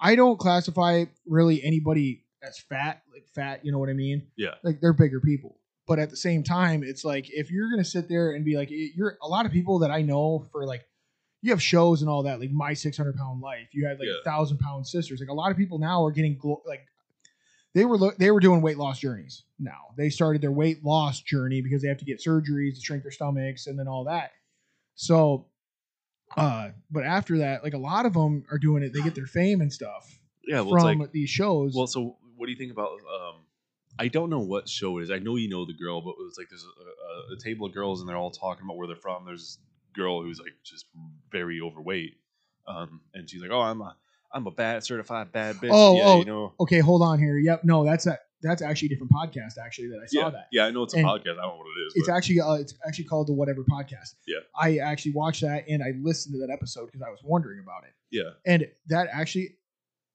[0.00, 3.64] I don't classify really anybody as fat, like fat.
[3.64, 4.26] You know what I mean?
[4.36, 4.54] Yeah.
[4.62, 8.08] Like they're bigger people, but at the same time, it's like if you're gonna sit
[8.08, 10.84] there and be like, you're a lot of people that I know for like.
[11.40, 13.68] You have shows and all that, like my 600 pound life.
[13.70, 14.24] You had like a Yeah.
[14.24, 15.20] thousand pound sisters.
[15.20, 16.80] Like a lot of people now are getting glo- like
[17.74, 21.20] they were lo- they were doing weight loss journeys now they started their weight loss
[21.20, 24.30] journey because they have to get surgeries to shrink their stomachs and then all that
[24.94, 25.46] so
[26.36, 29.26] uh but after that like a lot of them are doing it they get their
[29.26, 32.72] fame and stuff Yeah, well, from like, these shows well, so what do you think
[32.72, 32.92] about?
[32.92, 33.34] Um,
[33.98, 35.10] I don't know what show it is.
[35.10, 37.66] I know you know the girl, but it was like there's a, a, a table
[37.66, 39.24] of girls and they're all talking about where they're from.
[39.26, 39.58] There's this
[39.94, 40.86] girl who's like just
[41.30, 42.14] very overweight,
[42.66, 43.96] um, and she's like, "Oh, I'm a
[44.32, 46.52] I'm a bad certified bad bitch." Oh, yeah, oh, you know.
[46.60, 50.00] okay hold on here yep no that's a that's actually a different podcast actually that
[50.02, 51.32] i saw Yeah, that yeah, I know it's a And podcast.
[51.38, 51.92] I don't know what it is.
[51.96, 54.38] it's but- actually uh, it's actually called the whatever podcast Yeah.
[54.60, 57.84] i actually watched that and i listened to that episode because i was wondering about
[57.84, 58.30] it yeah.
[58.46, 59.56] and that actually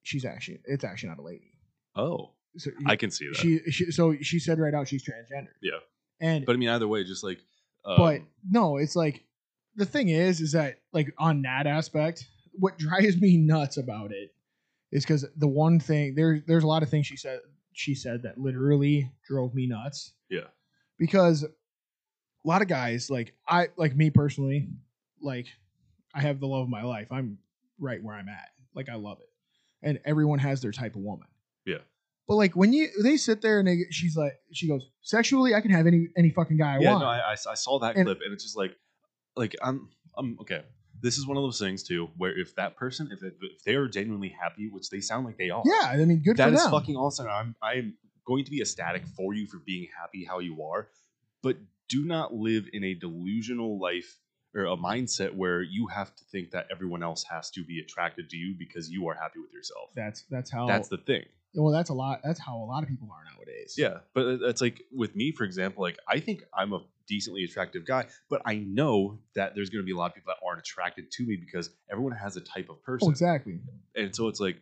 [0.03, 1.51] she's actually it's actually not a lady
[1.95, 3.35] Oh, so I can see that.
[3.35, 5.49] she, she so she said right out she's transgender.
[5.61, 5.77] Yeah.
[6.19, 7.39] And but I mean, either way, just like,
[7.85, 9.23] um, but no, it's like
[9.75, 14.33] the thing is is that like on that aspect, what drives me nuts about it
[14.91, 17.39] is because the one thing there there's a lot of things she said
[17.73, 20.13] she said that literally drove me nuts.
[20.29, 20.47] Yeah.
[20.99, 21.49] Because a
[22.47, 24.67] lot of guys like I like me personally,
[25.21, 25.47] like
[26.13, 27.07] I have the love of my life.
[27.11, 27.39] I'm
[27.79, 28.49] right where I'm at.
[28.75, 29.29] Like I love it.
[29.81, 31.27] And everyone has their type of woman.
[31.65, 31.79] Yeah.
[32.27, 35.61] But like when you they sit there and they she's like she goes sexually I
[35.61, 37.01] can have any any fucking guy I yeah, want.
[37.03, 38.75] no, I, I, I saw that And- clip, and it's just like,
[39.35, 40.61] like I'm, I'm okay.
[41.03, 43.87] This is one of those things too, where if that person, if, if they are
[43.87, 46.61] genuinely happy, which they sound like they are, yeah, I mean good that for is
[46.63, 46.71] them.
[46.71, 47.27] fucking awesome.
[47.27, 47.93] I'm, I'm
[48.25, 50.87] going to be ecstatic for you for being happy how you are,
[51.41, 51.57] but
[51.89, 54.17] do not live in a delusional life
[54.55, 58.29] or a mindset where you have to think that everyone else has to be attracted
[58.29, 59.89] to you because you are happy with yourself.
[59.95, 61.23] that's that's how That's the thing.
[61.55, 63.75] well that's a lot that's how a lot of people are nowadays.
[63.77, 67.43] Yeah, but it- it's like with me, for example, like I think I'm a decently
[67.43, 70.45] attractive guy, but I know that there's going to be a lot of people that
[70.45, 73.59] aren't attracted to me because everyone has a type of person, Oh, exactly.
[73.95, 74.57] and so it's like,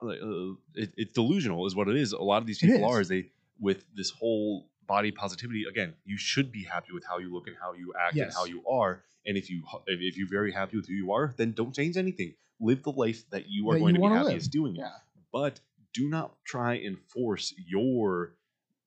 [0.00, 2.12] like, uh, it, it's delusional, is what it is.
[2.12, 2.94] A lot of these people is.
[2.94, 5.64] are is they with this whole body positivity.
[5.68, 8.44] Again, you should be happy with how you look and how you act and how
[8.44, 11.74] you are, and if you if, you're very happy with who you are, then don't
[11.74, 12.34] change anything.
[12.60, 14.50] Live the life that you are That going you to be happiest live.
[14.52, 14.90] doing it Yeah.
[15.32, 15.60] but
[15.94, 18.34] do not try and force your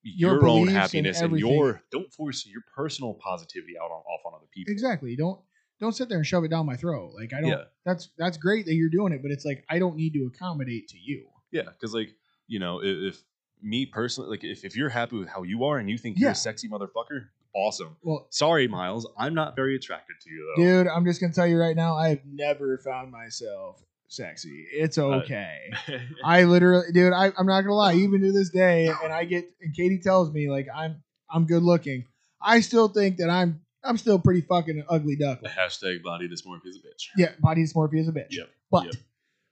[0.04, 4.02] Your your, own beliefs and happiness and, your don't force your personal positivity out on
[4.02, 4.72] off on other people.
[4.72, 5.16] Exactly.
[5.16, 5.40] Don't
[5.80, 7.14] don't sit there and shove it down my throat.
[7.16, 7.64] Like I don't Yeah.
[7.86, 10.88] that's that's great that you're doing it, but it's like I don't need to accommodate
[10.90, 11.28] to you.
[11.52, 12.16] Yeah, because like
[12.48, 13.24] you know, if, if
[13.62, 16.32] me personally, like if, if you're happy with how you are and you think you're
[16.32, 17.96] a sexy motherfucker, awesome.
[18.02, 20.64] Well, Sorry, Miles, I'm not very attracted to you though.
[20.64, 24.66] dude, I'm just gonna tell you right now, I have never found myself sexy.
[24.74, 25.72] It's Uh, okay.
[26.24, 27.94] I literally, dude, I, I'm not gonna lie.
[27.94, 31.64] Even to this day, and I get, and Katie tells me like I'm, I'm good
[31.64, 32.06] looking.
[32.42, 35.52] I still think that I'm, I'm still pretty fucking ugly duckling.
[35.52, 37.08] Hashtag body dysmorphia is a bitch.
[37.18, 38.32] Yeah, body dysmorphia is a bitch.
[38.32, 38.94] Yep, But yep.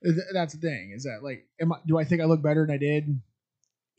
[0.04, 2.66] th- that's the thing is that like, am I, do I think I look better
[2.66, 3.20] than I did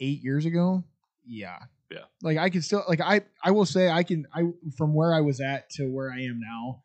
[0.00, 0.84] eight years ago?
[1.26, 1.58] Yeah.
[1.90, 2.04] Yeah.
[2.22, 4.42] Like I can still like I I will say I can I
[4.76, 6.84] from where I was at to where I am now,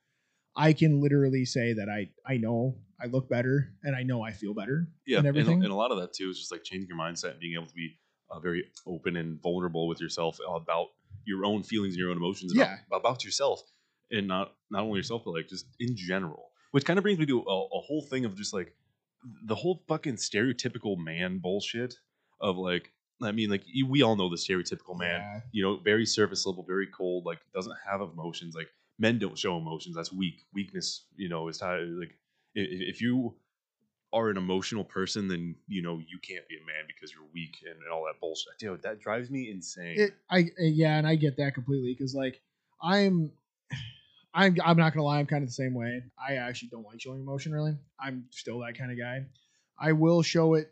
[0.56, 4.32] I can literally say that I I know I look better and I know I
[4.32, 5.64] feel better Yeah, and and, everything.
[5.64, 7.68] and a lot of that too is just like changing your mindset and being able
[7.68, 7.98] to be
[8.32, 10.88] uh, very open and vulnerable with yourself about
[11.26, 12.78] your own feelings and your own emotions about, Yeah.
[12.92, 13.62] about yourself
[14.12, 17.26] and not not only yourself but like just in general which kind of brings me
[17.26, 18.76] to a, a whole thing of just like
[19.46, 21.96] the whole fucking stereotypical man bullshit
[22.40, 22.92] of like
[23.24, 25.40] i mean like you, we all know the stereotypical man Yeah.
[25.52, 29.58] you know very surface level very cold like doesn't have emotions like men don't show
[29.58, 32.18] emotions that's weak weakness you know is how like
[32.58, 33.36] i- i- if you
[34.14, 37.56] are an emotional person then you know you can't be a man because you're weak
[37.70, 41.06] and, and all that bullshit dude that drives me insane It, I uh, yeah, and
[41.06, 42.40] I get that completely because like
[42.82, 43.32] I'm,
[44.34, 46.04] I'm I'm not gonna lie, I'm kind of the same way.
[46.18, 47.76] I actually don't like showing emotion really.
[48.00, 49.26] I'm still that kind of guy.
[49.78, 50.72] I will show it.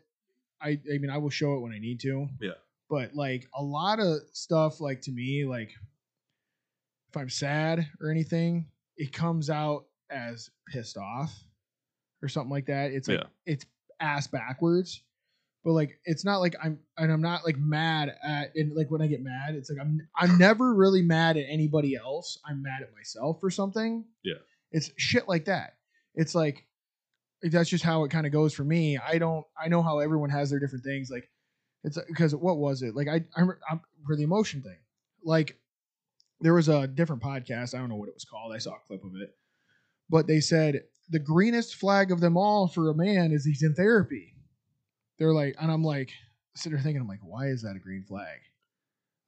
[0.62, 2.28] I I mean I will show it when I need to.
[2.40, 2.52] Yeah.
[2.88, 5.70] But like a lot of stuff, like to me, like
[7.14, 11.32] if I'm sad or anything, it comes out as pissed off
[12.22, 12.90] or something like that.
[12.90, 13.26] It's like Yeah.
[13.46, 13.64] it's
[14.00, 15.02] ass backwards.
[15.64, 19.00] But like it's not like I'm and I'm not like mad at and like when
[19.00, 22.38] I get mad, it's like I'm I'm never really mad at anybody else.
[22.44, 24.04] I'm mad at myself or something.
[24.22, 24.34] Yeah.
[24.72, 25.76] It's shit like that.
[26.14, 26.66] It's like
[27.44, 28.98] that's just how it kind of goes for me.
[28.98, 29.44] I don't.
[29.62, 31.10] I know how everyone has their different things.
[31.10, 31.30] Like
[31.84, 32.94] it's because what was it?
[32.96, 34.78] Like I, I remember I'm, for the emotion thing.
[35.24, 35.56] Like
[36.44, 37.74] there was a different podcast.
[37.74, 38.54] I don't know what it was called.
[38.54, 39.34] I saw a clip of it,
[40.10, 43.74] but they said the greenest flag of them all for a man is he's in
[43.74, 44.34] therapy.
[45.18, 46.10] They're like, and I'm like,
[46.54, 48.40] sitting there thinking, I'm like, why is that a green flag?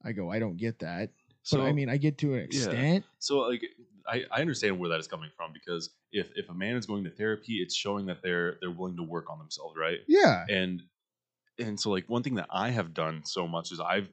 [0.04, 1.10] I go, I don't get that.
[1.42, 3.04] So but I mean, I get to an extent.
[3.18, 3.62] So like
[4.06, 7.04] I, I understand where that is coming from because if if a man is going
[7.04, 10.00] to therapy, it's showing that they're they're willing to work on themselves, right?
[10.06, 10.44] Yeah.
[10.50, 10.82] And
[11.58, 14.10] and so like one thing that I have done so much is I've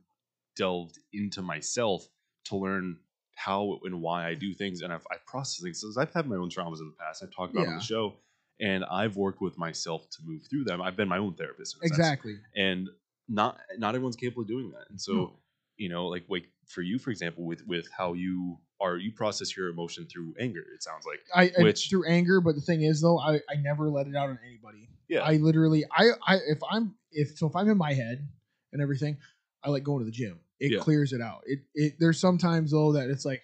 [0.56, 2.08] delved into myself
[2.45, 2.97] to learn
[3.36, 5.82] how and why I do things, and I've I've processed things.
[5.82, 7.23] So I've had my own traumas in the past.
[7.23, 8.13] I've talked about it on the show,
[8.60, 10.82] and I've worked with myself to move through them.
[10.82, 11.91] I've been my own therapist, a sense.
[11.97, 12.36] Exactly.
[12.56, 12.89] and
[13.27, 14.86] not not everyone's capable of doing that.
[14.89, 15.39] And so No.
[15.77, 19.56] you know, like like for you, for example, with with how you are, you process
[19.56, 20.63] your emotion through anger.
[20.75, 23.56] It sounds like I, I Which- through anger, but the thing is though, I, I
[23.62, 24.89] never let it out on anybody.
[25.08, 25.21] Yeah.
[25.21, 28.27] I literally I, I if I'm if so if I'm in my head
[28.73, 29.17] and everything,
[29.63, 30.39] I like going to the gym.
[30.63, 30.80] It Yeah.
[30.80, 31.43] clears it out.
[31.45, 33.41] It it there's sometimes though that it's like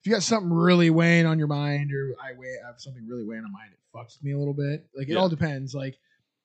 [0.00, 3.06] if you got something really weighing on your mind or I weigh I have something
[3.08, 4.86] really weighing on my mind, it fucks me a little bit.
[4.94, 5.18] Like it Yeah.
[5.18, 5.74] all depends.
[5.74, 5.98] Like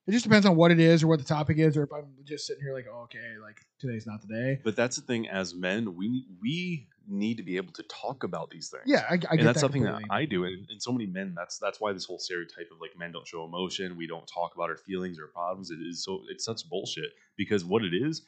[0.08, 2.08] it just depends on what it is or what the topic is, or if I'm
[2.26, 4.60] just sitting here like, oh, okay, like today's not the day.
[4.64, 5.28] But that's the thing.
[5.28, 8.84] As men, we we need to be able to talk about these things.
[8.86, 10.08] Yeah, I, I get and that's that something completely.
[10.10, 11.34] that I do, and, and so many men.
[11.36, 14.56] That's that's why this whole stereotype of like men don't show emotion, we don't talk
[14.56, 15.70] about our feelings or problems.
[15.70, 18.24] It is so it's such bullshit because what it is,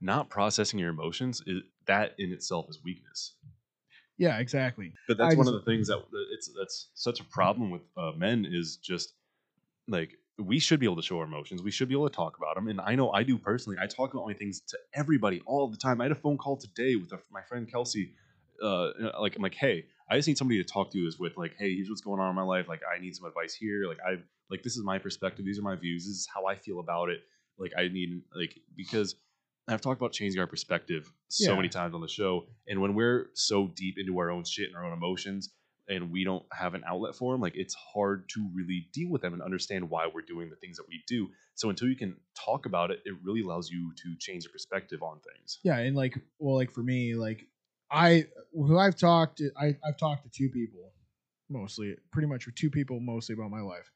[0.00, 3.34] not processing your emotions, is, that in itself is weakness.
[4.16, 4.92] yeah, exactly.
[5.06, 7.70] But that's I one just- of the things that that it's that's such a problem
[7.70, 9.14] with uh, men is just
[9.86, 11.62] like we should be able to show our emotions.
[11.62, 12.68] We should be able to talk about them.
[12.68, 13.76] And I know I do personally.
[13.80, 16.00] I talk about my things to everybody all the time.
[16.00, 18.12] I had a phone call today with a, my friend Kelsey.
[18.62, 20.98] Uh, like I'm like, hey, I just need somebody to talk to.
[20.98, 22.68] Is with like, hey, here's what's going on in my life.
[22.68, 23.86] Like, I need some advice here.
[23.88, 24.18] Like, I
[24.50, 25.44] like this is my perspective.
[25.44, 26.04] These are my views.
[26.06, 27.20] This is how I feel about it.
[27.58, 29.16] Like, I need like because
[29.68, 31.56] I've talked about changing our perspective so Yeah.
[31.56, 32.46] many times on the show.
[32.66, 35.50] And when we're so deep into our own shit and our own emotions,
[35.90, 39.22] and we don't have an outlet for them, like it's hard to really deal with
[39.22, 41.28] them and understand why we're doing the things that we do.
[41.54, 45.02] So until you can talk about it, it really allows you to change your perspective
[45.02, 45.58] on things.
[45.64, 47.46] yeah and like well like for me like
[47.90, 50.92] i who i've talked to I, i've talked to two people
[51.48, 53.90] mostly pretty much with two people mostly about my life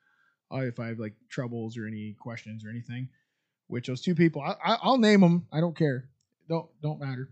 [0.51, 3.07] uh, if i have like troubles or any questions or anything
[3.73, 6.09] which those two people I, I, i'll name them i don't care
[6.49, 7.31] don't don't matter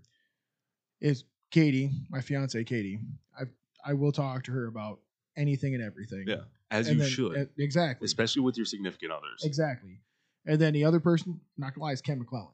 [1.00, 2.98] is katie my fiance katie
[3.38, 3.42] i
[3.84, 5.00] i will talk to her about
[5.36, 6.36] anything and everything Yeah,
[6.70, 9.42] As And you then- should, uh, exactly especially with your significant others.
[9.44, 10.00] Exactly.
[10.46, 12.52] And then the other person, not gonna lie, is Ken McClellan.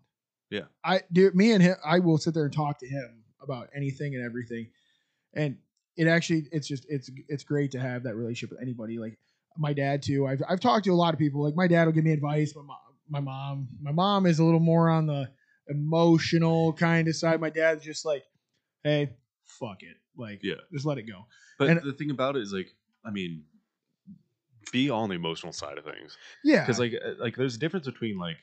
[0.51, 0.63] Yeah.
[0.85, 4.15] I do me and him I will sit there and talk to him about anything
[4.15, 4.69] and everything.
[5.35, 5.57] And
[5.97, 8.99] it actually it's just it's it's great to have that relationship with anybody.
[8.99, 9.19] Like
[9.57, 10.27] my dad too.
[10.27, 11.43] I've I've talked to a lot of people.
[11.43, 12.55] Like my dad will give me advice.
[12.55, 12.77] My mom
[13.09, 13.69] my mom.
[13.81, 15.29] My mom is a little more on the
[15.69, 17.41] emotional kind of side.
[17.41, 18.25] My dad's just like,
[18.85, 19.11] hey,
[19.47, 19.97] fuck it.
[20.17, 20.55] Like Yeah.
[20.73, 21.27] just let it go.
[21.59, 22.69] But and- the thing about it is, like,
[23.05, 23.45] I mean,
[24.73, 26.17] be on the emotional side of things.
[26.45, 26.61] Yeah.
[26.65, 28.37] because like uh, like there's a difference between like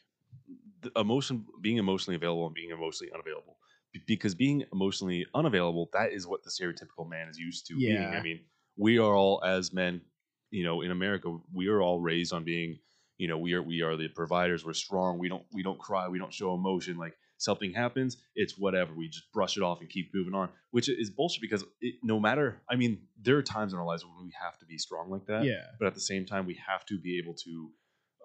[0.82, 3.58] the emotion being emotionally available and being emotionally unavailable
[3.94, 7.94] B- because being emotionally unavailable that is what the stereotypical man is used to being
[8.02, 8.18] Yeah.
[8.18, 8.40] i mean
[8.78, 10.02] we are all as men
[10.50, 12.80] you know in america we are all raised on being
[13.18, 16.08] you know we are we are the providers we're strong we don't we don't cry
[16.08, 19.90] we don't show emotion like something happens it's whatever we just brush it off and
[19.90, 23.74] keep moving on which is bullshit because it, no matter i mean there are times
[23.74, 25.66] in our lives when we have to be strong like that yeah.
[25.80, 27.70] but at the same time we have to be able to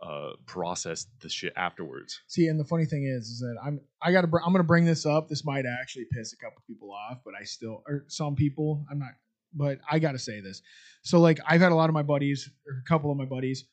[0.03, 2.21] uh, process the shit afterwards.
[2.29, 4.85] See, and the funny thing is, is that I'm I gotta br- I'm gonna bring
[4.85, 5.29] this up.
[5.29, 8.99] This might actually piss a couple people off, but I still or some people I'm
[8.99, 9.11] not.
[9.55, 10.63] But I gotta say this.
[11.03, 13.65] So like I've had a lot of my buddies or a couple of my buddies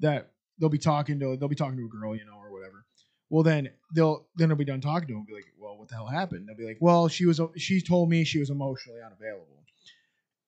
[0.00, 2.84] that they'll be talking to they'll be talking to a girl, you know, or whatever.
[3.30, 5.24] Well, then they'll then they'll be done talking to them.
[5.26, 6.46] Be like, well, what the hell happened?
[6.48, 9.64] They'll be like, well, she was she told me she was emotionally unavailable,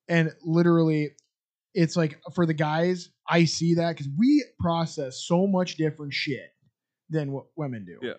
[0.08, 1.10] and literally
[1.74, 6.50] it's like for the guys, I see that because we process so much different shit
[7.10, 7.98] than what women do.
[8.06, 8.14] Yeah.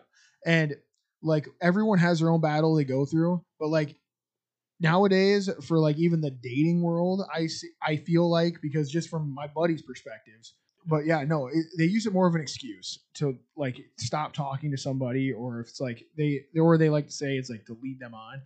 [0.46, 0.76] And
[1.24, 3.96] like everyone has their own battle they go through, but like
[4.80, 9.34] nowadays for like even the dating world, I see I feel like because just from
[9.34, 10.54] my buddies' perspectives,
[10.88, 14.72] but yeah, no, it, they use it more of an excuse to like stop talking
[14.72, 17.78] to somebody, or if it's like they or they like to say it's like to
[17.84, 18.42] lead them on.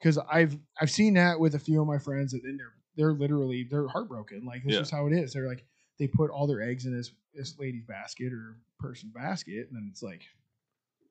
[0.00, 3.12] Because I've I've seen that with a few of my friends that then they're they're
[3.18, 4.44] literally they're heartbroken.
[4.46, 4.80] Like this Yeah.
[4.80, 5.32] is how it is.
[5.32, 5.64] They're like
[5.98, 9.88] they put all their eggs in this this lady's basket or person's basket, and then
[9.90, 10.22] it's like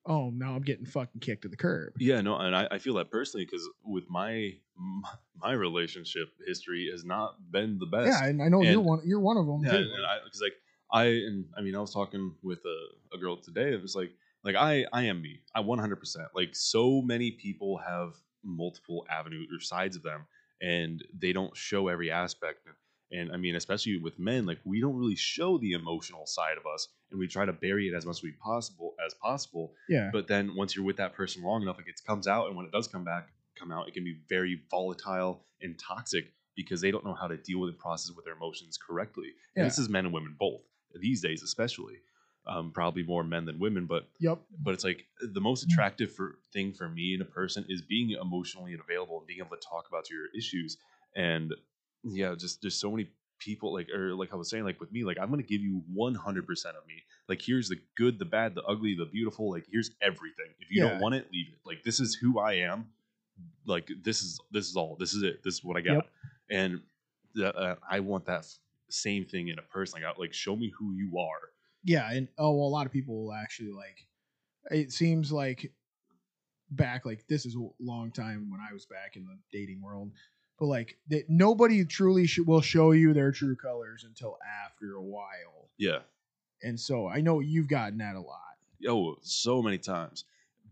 [0.07, 1.93] oh, now I'm getting fucking kicked to the curb.
[1.99, 4.51] Yeah, no, and I, I feel that personally because with my
[5.41, 8.07] my relationship history has not been the best.
[8.09, 9.01] Yeah, and I know you're And- one.
[9.03, 9.61] You're one of them.
[9.63, 9.89] Yeah, and
[10.25, 10.53] because like
[10.91, 13.73] I and I mean I was talking with a, a girl today.
[13.73, 14.11] It was like
[14.43, 15.39] like I I am me.
[15.53, 20.25] I 100 percent like so many people have multiple avenues or sides of them,
[20.61, 22.59] and they don't show every aspect.
[23.11, 26.65] And I mean, especially with men, like we don't really show the emotional side of
[26.65, 29.73] us, and we try to bury it as much as we possible as possible.
[29.89, 32.55] yeah, But then once you're with that person long enough, like it comes out, and
[32.55, 36.81] when it does come back, come out, it can be very volatile and toxic because
[36.81, 39.27] they don't know how to deal with the process with their emotions correctly.
[39.55, 40.61] And this is men and women both
[40.99, 41.95] these days, especially.
[42.47, 44.37] Um, probably more men than women, but yep.
[44.61, 48.11] but it's like the most attractive for, thing for me in a person is being
[48.11, 50.77] emotionally available and being able to talk about your issues.
[51.15, 51.55] And
[52.03, 55.03] yeah, just there's so many people like or like I was saying, like with me,
[55.03, 57.01] like I'm gonna give you 100 percent of me.
[57.27, 59.49] Like here's the good, the bad, the ugly, the beautiful.
[59.49, 60.53] Like here's everything.
[60.59, 60.91] If you Yeah.
[60.91, 61.59] don't want it, leave it.
[61.65, 62.89] Like this is who I am.
[63.65, 64.97] Like this is this is all.
[64.99, 65.43] This is it.
[65.43, 65.93] This is what I got.
[65.93, 66.09] Yep.
[66.51, 66.81] And
[67.43, 68.45] uh, I want that
[68.89, 70.01] same thing in a person.
[70.01, 71.49] Like, I- like show me who you are.
[71.83, 73.97] Yeah, and oh well, a lot of people will actually like.
[74.71, 75.71] It seems like
[76.71, 80.11] back like this is a long time when I was back in the dating world,
[80.59, 85.01] but like that nobody truly sh- will show you their true colors until after a
[85.03, 85.69] while.
[85.77, 85.99] Yeah.
[86.63, 88.39] And so I know you've gotten that a lot.
[88.87, 90.25] oh so many times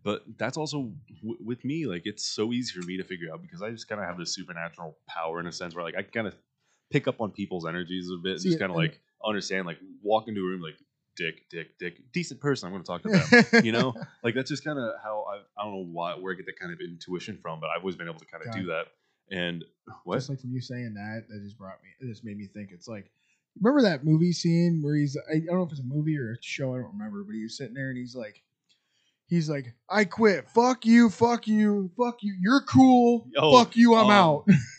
[0.03, 3.41] but that's also w- with me like it's so easy for me to figure out
[3.41, 6.01] because i just kind of have this supernatural power in a sense where like i
[6.03, 6.35] kind of
[6.93, 9.79] pick up on people's energies a bit and See, just kind of like understand like
[10.01, 10.77] walk into a room like
[11.15, 14.49] dick dick dick decent person i'm going to talk to them you know like that's
[14.49, 16.79] just kind of how I, I don't know why where i get that kind of
[16.79, 18.85] intuition from but i've always been able to kind of do that
[19.31, 19.63] and
[20.03, 21.89] what Just like from you saying that, that just brought me.
[21.99, 22.69] It just made me think.
[22.71, 23.11] It's like,
[23.61, 25.17] remember that movie scene where he's.
[25.29, 26.73] I, I don't know if it's a movie or a show.
[26.73, 28.41] I don't remember, but he was sitting there and he's like,
[29.27, 30.49] he's like, I quit.
[30.49, 31.09] Fuck you.
[31.09, 31.91] Fuck you.
[31.97, 32.35] Fuck you.
[32.39, 33.27] You're cool.
[33.37, 33.95] Oh, fuck you.
[33.95, 34.47] I'm um, out.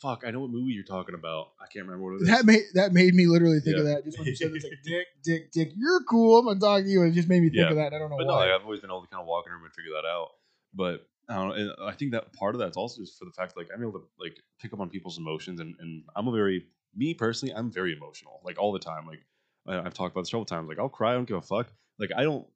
[0.00, 2.44] fuck i know what movie you're talking about i can't remember what it is that
[2.44, 4.04] made that made me literally think of that.
[4.04, 5.72] Just when you said it's like, dick, dick, dick.
[5.76, 6.38] You're cool.
[6.38, 7.02] I'm gonna talk to you.
[7.02, 7.70] It just made me think Yeah.
[7.70, 7.92] of that.
[7.94, 8.46] I don't know But no, why.
[8.46, 10.06] like, I've always been able to kind of walk in a room and figure that
[10.08, 10.28] out.
[10.74, 11.54] But I don't know.
[11.54, 13.92] And I think that part of that's also just for the fact like I'm able
[14.00, 17.70] to like pick up on people's emotions, and, and I'm a very me personally, I'm
[17.70, 19.06] very emotional, like all the time.
[19.06, 19.20] Like
[19.68, 20.68] I've talked about this several times.
[20.68, 21.70] Like I'll cry, I don't give a fuck.
[21.98, 22.46] Like I don't.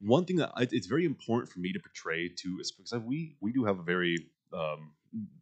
[0.00, 3.36] One thing that I, it's very important for me to portray to is because we
[3.40, 4.16] we do have a very
[4.52, 4.92] um,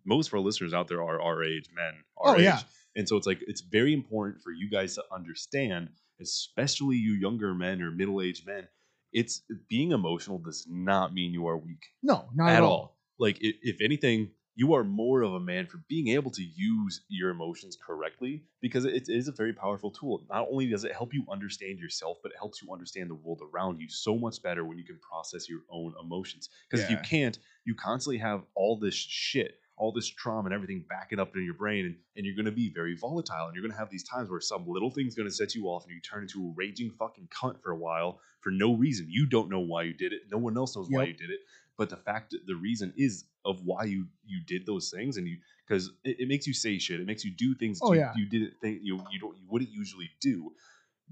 [0.04, 1.94] most of our listeners out there are our age men.
[2.16, 2.58] Our Oh, yeah.
[2.58, 2.64] age.
[2.96, 7.54] And so it's like it's very important for you guys to understand, especially you younger
[7.54, 8.66] men or middle aged men.
[9.12, 12.98] It's being emotional does not mean you are weak no, not at all.
[13.18, 17.02] Like if, if anything, you are more of a man for being able to use
[17.06, 20.26] your emotions correctly because it is a very powerful tool.
[20.28, 23.40] Not only does it help you understand yourself, but it helps you understand the world
[23.54, 26.48] around you so much better when you can process your own emotions.
[26.68, 30.84] Because if you can't, you constantly have all this shit, all this trauma and everything
[30.88, 33.46] backing up in your brain, and, and you're going to be very volatile.
[33.46, 35.66] And you're going to have these times where some little thing's going to set you
[35.66, 39.06] off and you turn into a raging fucking cunt for a while for no reason.
[39.08, 40.22] You don't know why you did it.
[40.32, 41.38] No one else knows why you did it
[41.78, 45.38] but the fact the reason is of why you you did those things and you
[45.66, 48.12] because it, it makes you say shit it makes you do things Oh, you, yeah.
[48.14, 50.52] you didn't think you you don't you wouldn't usually do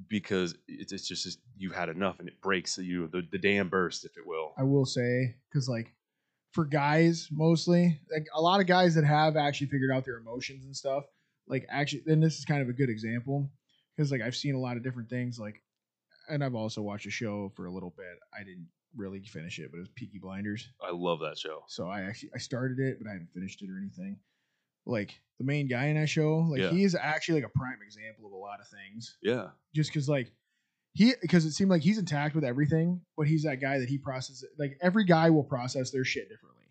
[0.08, 3.70] because it's, it's just, just you've had enough and it breaks you the, the dam
[3.70, 5.94] burst if it will I will say because like
[6.56, 10.64] for guys mostly, like a lot of guys that have actually figured out their emotions
[10.64, 11.04] and stuff,
[11.46, 13.50] like actually, and this is kind of a good example
[13.94, 15.62] because like I've seen a lot of different things like,
[16.30, 18.18] and I've also watched a show for a little bit.
[18.34, 20.68] I didn't really finish it, but it was Peaky Blinders.
[20.82, 23.70] i love that show So I actually I started it, but I haven't finished it
[23.70, 24.18] or anything.
[24.86, 26.70] Like the main guy in that show, like Yeah.
[26.70, 30.08] he is actually like a prime example of a lot of things yeah just because
[30.08, 30.32] like
[30.94, 33.98] he because it seemed like he's intact with everything, but he's that guy that he
[33.98, 36.64] processes like every guy will process their shit differently.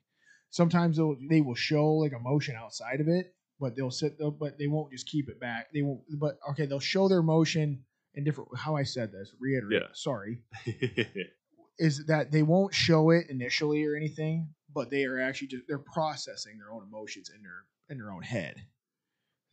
[0.49, 4.57] Sometimes they'll they will show like emotion outside of it, but they'll sit they'll, but
[4.57, 5.67] they won't just keep it back.
[5.73, 7.83] They won't but okay, they'll show their emotion
[8.15, 9.87] in different how I said this, reiterate, Yeah.
[9.93, 10.39] sorry,
[11.77, 15.79] is that they won't show it initially or anything, but they are actually just they're
[15.79, 18.55] processing their own emotions in their in their own head.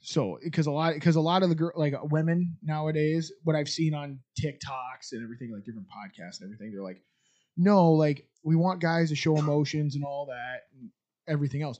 [0.00, 3.68] So because a lot because a lot of the girl like women nowadays, what I've
[3.68, 7.02] seen on TikToks and everything, like different podcasts and everything, they're like,
[7.56, 10.90] no, like we want guys to show emotions and all that and
[11.28, 11.78] everything else.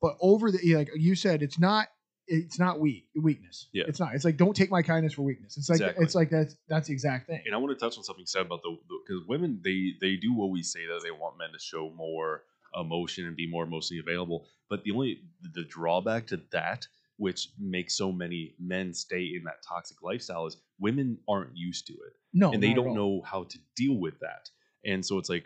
[0.00, 1.88] But over the like you said, it's not
[2.26, 3.68] it's not weak weakness.
[3.72, 3.84] Yeah.
[3.86, 4.14] It's not.
[4.14, 5.56] It's like don't take my kindness for weakness.
[5.56, 6.04] It's like Exactly.
[6.04, 7.42] it's like that's that's the exact thing.
[7.46, 10.40] and I want to touch on something said about the because women they they do
[10.40, 12.42] always say that they want men to show more
[12.78, 15.20] emotion and be more emotionally available, but the only
[15.52, 16.86] the drawback to that,
[17.18, 21.92] which makes so many men stay in that toxic lifestyle, is women aren't used to
[21.92, 24.50] it No, and they don't know how to deal with that,
[24.84, 25.44] and so it's like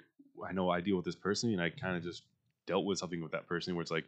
[0.48, 2.22] I know I deal with this person, and I kind of just
[2.66, 4.04] dealt with something with that person where it's like,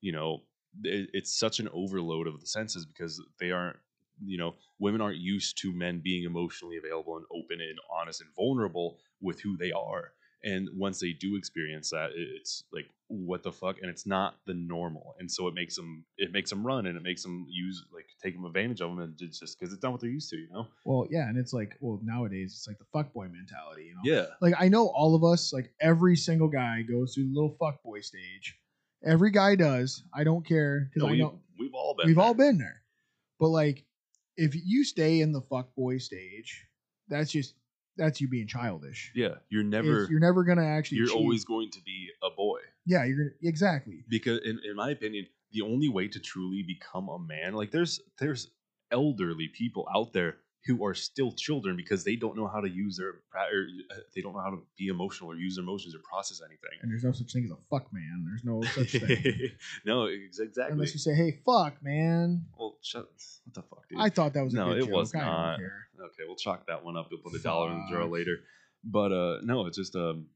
[0.00, 0.42] you know,
[0.82, 3.76] it, it's such an overload of the senses because they aren't,
[4.24, 8.30] you know, women aren't used to men being emotionally available and open and honest and
[8.34, 10.12] vulnerable with who they are.
[10.44, 13.76] And once they do experience that, it's like, what the fuck?
[13.80, 15.14] And it's not the normal.
[15.18, 18.04] And so it makes them, it makes them run and it makes them use, like,
[18.22, 18.98] take them advantage of them.
[18.98, 20.66] And it's just because it's not what they're used to, you know?
[20.84, 24.02] Well, yeah, and it's like, well, nowadays it's like the fuckboy mentality, you know.
[24.04, 24.26] Yeah.
[24.42, 28.04] Like I know all of us, like every single guy goes through the little fuckboy
[28.04, 28.58] stage.
[29.04, 30.02] Every guy does.
[30.14, 32.06] I don't care because No, I know we've all been.
[32.06, 32.24] we've there.
[32.24, 32.82] all been there.
[33.38, 33.84] But like,
[34.36, 36.66] if you stay in the fuck boy stage,
[37.08, 37.54] that's just
[37.96, 39.12] that's you being childish.
[39.14, 39.36] Yeah.
[39.50, 40.98] You're It's- never, you're never gonna actually.
[40.98, 42.60] you're achieve- always going to be a boy.
[42.86, 43.04] yeah.
[43.04, 44.04] You're gonna exactly.
[44.08, 48.00] because in, in my opinion the only way to truly become a man like there's
[48.18, 48.50] there's
[48.90, 52.96] elderly people out there who are still children because they don't know how to use
[52.96, 55.98] their or uh, they don't know how to be emotional or use their emotions or
[55.98, 56.78] process anything.
[56.82, 58.24] And there's no such thing as a fuck man.
[58.26, 59.50] There's no such thing.
[59.84, 60.64] No exactly.
[60.72, 63.08] Unless you say, "Hey, fuck, man." well shut
[63.44, 63.98] what the fuck dude?
[64.00, 64.90] I thought that was a No, good it joke.
[64.92, 67.08] was I don't okay we'll chalk that one up.
[67.10, 68.10] We'll put a dollar in the jar Fuck.
[68.12, 68.36] later.
[68.84, 70.26] But uh no it's just um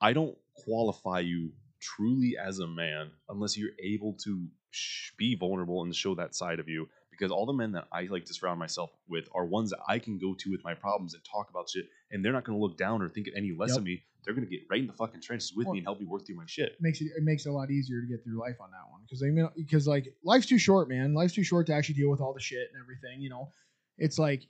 [0.00, 5.82] i don't qualify you truly as a man unless you're able to sh- be vulnerable
[5.82, 8.58] and show that side of you because all the men that i like to surround
[8.58, 11.68] myself with are ones that i can go to with my problems and talk about
[11.68, 13.78] shit and they're not going to look down or think any less Yep.
[13.78, 15.86] of me they're going to get right in the fucking trenches with Well- me and
[15.86, 18.06] help me work through my shit makes it it makes it a lot easier to
[18.06, 21.12] get through life on that one because I mean because like life's too short, man.
[21.14, 23.20] Life's too short to actually deal with all the shit and everything.
[23.20, 23.52] You know,
[23.98, 24.42] it's like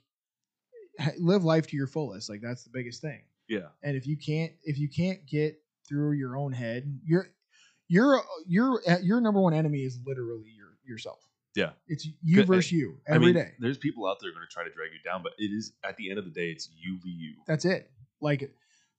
[1.19, 2.29] live life to your fullest.
[2.29, 3.21] Like that's the biggest thing.
[3.49, 7.27] yeah And if you can't if you can't get through your own head, your
[7.89, 11.24] your your eh, your number one enemy is literally your yourself.
[11.55, 11.71] Yeah.
[11.87, 13.53] it's you Good- versus you I mean, day.
[13.59, 15.95] there's people out there going to try to drag you down but it is at
[15.97, 17.89] the end of the day it's you v you That's it.
[18.21, 18.51] Like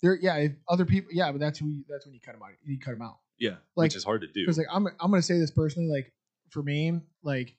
[0.02, 0.36] there, yeah.
[0.36, 2.50] If other people, yeah, but that's who you, that's when you cut them out.
[2.64, 3.18] You cut them out.
[3.38, 5.88] yeah Like- which is hard to do because like I'm I'm gonna say this personally,
[5.90, 6.12] like
[6.50, 7.54] for me, like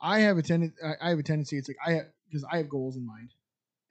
[0.00, 1.58] I have a tendency, I have a tendency.
[1.58, 3.34] It's like I because I have goals in mind,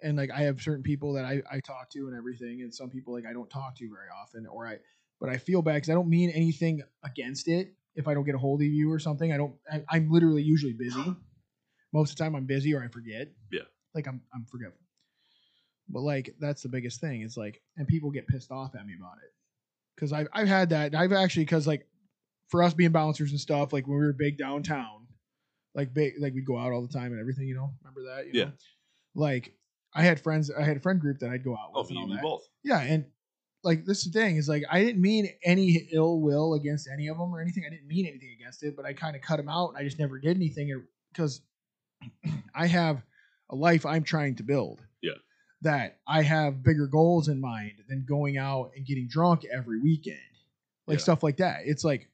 [0.02, 2.90] and like I have certain people that I I talk to and everything, and some
[2.90, 4.78] people like I don't talk to very often, or I
[5.20, 7.74] but I feel bad because I don't mean anything against it.
[7.98, 9.56] If I don't get a hold of you or something, I don't.
[9.70, 11.04] I, I'm literally usually busy.
[11.94, 13.28] Most of the time, I'm busy or I forget.
[13.52, 13.62] Yeah.
[13.94, 14.80] like I'm I'm forgetful.
[15.90, 17.22] But like that's the biggest thing.
[17.22, 19.32] It's like, and people get pissed off at me about it
[19.96, 20.94] because I've I've had that.
[20.96, 21.88] I've actually because like
[22.50, 25.08] for us being bouncers and stuff, like when we were big downtown,
[25.76, 27.48] like big like we'd go out all the time and everything.
[27.48, 28.26] You know, remember that?
[28.28, 28.46] You Yeah.
[28.46, 28.52] Know?
[29.16, 29.54] Like
[29.96, 30.52] I had friends.
[30.52, 31.90] I had a friend group that I'd go out oh with.
[31.92, 32.24] me and and all you that.
[32.24, 33.06] both Yeah, and
[33.64, 37.08] like this is the thing is like I didn't mean any ill will against any
[37.08, 37.64] of them or anything.
[37.66, 39.70] I didn't mean anything against it, but I kind of cut them out.
[39.70, 41.42] And I just never did anything er, because
[42.56, 43.02] I have
[43.50, 44.82] a life I'm trying to build.
[45.02, 45.14] Yeah.
[45.62, 50.20] That I have bigger goals in mind than going out and getting drunk every weekend,
[50.86, 51.04] like Yeah.
[51.04, 51.62] stuff like that.
[51.66, 52.10] It's like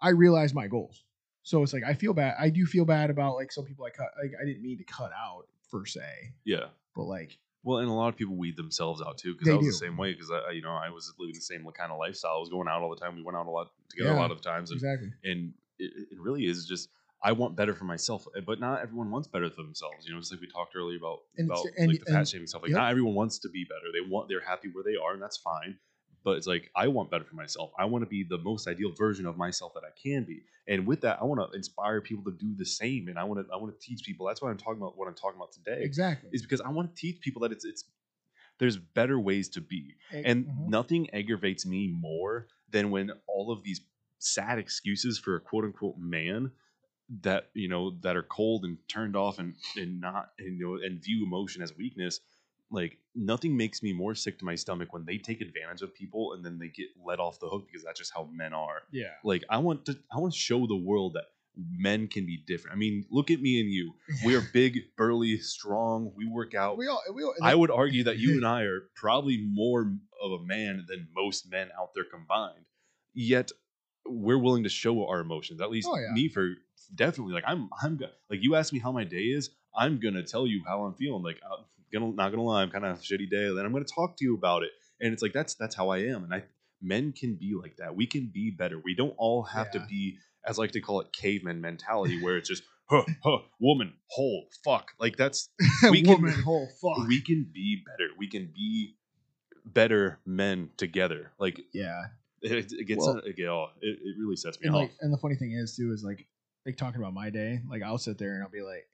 [0.00, 1.02] I realize my goals,
[1.42, 2.36] so it's like I feel bad.
[2.38, 4.10] I do feel bad about like some people I cut.
[4.22, 7.92] Like I didn't mean to cut out per se, yeah but like Well, and a
[7.92, 9.72] lot of people weed themselves out too, because I was do.
[9.72, 10.12] the same way.
[10.12, 12.36] Because I, you know, I was living the same kind of lifestyle.
[12.36, 13.16] I was going out all the time.
[13.16, 15.10] We went out a lot together Yeah, a lot of times, and, exactly.
[15.24, 16.88] and it, it really is just
[17.22, 20.06] I want better for myself, eh, but not everyone wants better for themselves.
[20.06, 22.28] You know, just like we talked earlier about And about and- like the fat and-
[22.28, 22.62] shaming stuff.
[22.62, 22.78] Like yep.
[22.78, 23.90] not everyone wants to be better.
[23.92, 25.76] They want they're happy where they are, and that's fine.
[26.26, 27.70] But it's like I want better for myself.
[27.78, 30.84] I want to be the most ideal version of myself that I can be, and
[30.84, 33.06] with that, I want to inspire people to do the same.
[33.06, 34.26] And I want to I want to teach people.
[34.26, 34.98] That's why I'm talking about.
[34.98, 36.30] What I'm talking about today Exactly.
[36.32, 37.84] is because I want to teach people that it's it's
[38.58, 39.94] there's better ways to be.
[40.24, 40.68] And Mhm.
[40.68, 43.80] nothing aggravates me more than when all of these
[44.18, 46.50] sad excuses for a quote unquote man
[47.22, 50.74] that you know that are cold and turned off and and not and, you know
[50.84, 52.18] and view emotion as weakness
[52.70, 56.32] like nothing makes me more sick to my stomach when they take advantage of people
[56.32, 59.12] and then they get let off the hook because that's just how men are yeah.
[59.24, 61.24] like i want to i want to show the world that
[61.56, 63.92] men can be different i mean look at me and you
[64.24, 68.04] we are big burly strong we work out We all, we all, I would argue
[68.04, 69.92] that you and I are probably more
[70.22, 72.64] of a man than most men out there combined.
[73.14, 73.52] Yet
[74.06, 75.60] we're willing to show our emotions.
[75.60, 76.12] At least Oh, yeah.
[76.12, 76.54] me for
[76.94, 77.98] definitely like I'm I'm
[78.30, 81.22] like you ask me how my day is, I'm gonna tell you how I'm feeling.
[81.22, 83.48] Like I'm gonna not gonna lie, I'm kind of a shitty day.
[83.54, 84.70] Then I'm gonna talk to you about it.
[85.00, 86.24] And it's like that's that's how I am.
[86.24, 86.44] And I
[86.82, 87.94] men can be like that.
[87.96, 88.80] We can be better.
[88.84, 89.80] We don't all have Yeah.
[89.80, 93.38] to be as I like to call it caveman mentality where it's just huh, huh,
[93.58, 94.92] woman, hole, fuck.
[95.00, 95.48] Like that's
[95.90, 97.06] we can- woman hole fuck.
[97.08, 98.10] we can be better.
[98.16, 98.94] We can be
[99.64, 101.32] better men together.
[101.38, 102.04] Like yeah.
[102.42, 104.82] it, it gets Well- it, oh, it, it really sets me And off.
[104.82, 106.26] like, and the funny thing is too is like,
[106.64, 107.60] like talking about my day.
[107.68, 108.86] Like I'll sit there and I'll be like,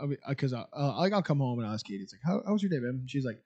[0.00, 2.22] I'll be because I, uh, like I'll come home and I'll ask Katie, it's like,
[2.24, 2.88] how, how was your day, babe?
[3.00, 3.40] And she's like,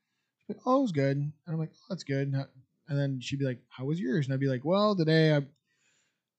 [0.67, 1.17] oh, it was good.
[1.17, 2.33] And I'm like, oh, that's good.
[2.33, 2.47] And
[2.89, 5.41] and then she'd be like, "How was yours?" And I'd be like, "Well, today I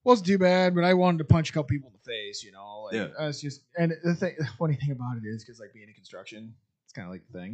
[0.03, 2.51] wasn't too bad, but I wanted to punch a couple people in the face, you
[2.51, 2.84] know.
[2.84, 3.07] Like, Yeah.
[3.20, 5.88] I was just and the thing, the funny thing about it is because like being
[5.88, 6.53] in construction,
[6.84, 7.51] it's kind of like the thing.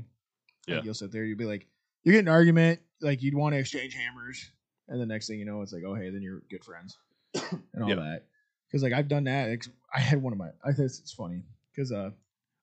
[0.67, 0.81] Like, Yeah.
[0.83, 1.67] you'll sit there, you'll be like,
[2.03, 4.51] you get an argument, like you'd want to exchange hammers,
[4.89, 6.97] and the next thing you know, it's like, oh hey, then you're good friends
[7.73, 7.95] and all Yeah.
[7.95, 8.23] that.
[8.67, 9.49] Because like I've done that.
[9.93, 10.49] I had one of my.
[10.63, 11.43] I think it's funny
[11.73, 12.11] because uh,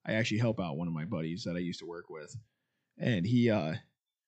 [0.05, 2.35] I actually help out one of my buddies that I used to work with,
[2.97, 3.75] and he uh,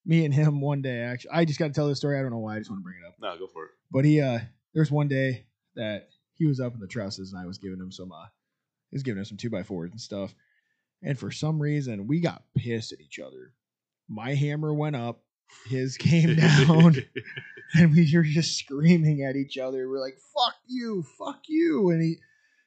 [0.04, 1.30] me and him one day actually.
[1.32, 2.18] I just got to tell this story.
[2.18, 2.56] I don't know why.
[2.56, 3.14] I just want to bring it up.
[3.20, 3.70] No, go for it.
[3.90, 4.40] But he uh
[4.74, 5.46] there's one day
[5.76, 8.26] that he was up in the trusses and I was giving him some uh
[8.90, 10.34] he was giving him some two by fours and stuff.
[11.02, 13.54] And for some reason we got pissed at each other.
[14.08, 15.22] My hammer went up,
[15.68, 16.34] his came
[16.66, 16.96] down,
[17.74, 19.88] and we were just screaming at each other.
[19.88, 21.90] We're like, fuck you, fuck you.
[21.90, 22.16] And he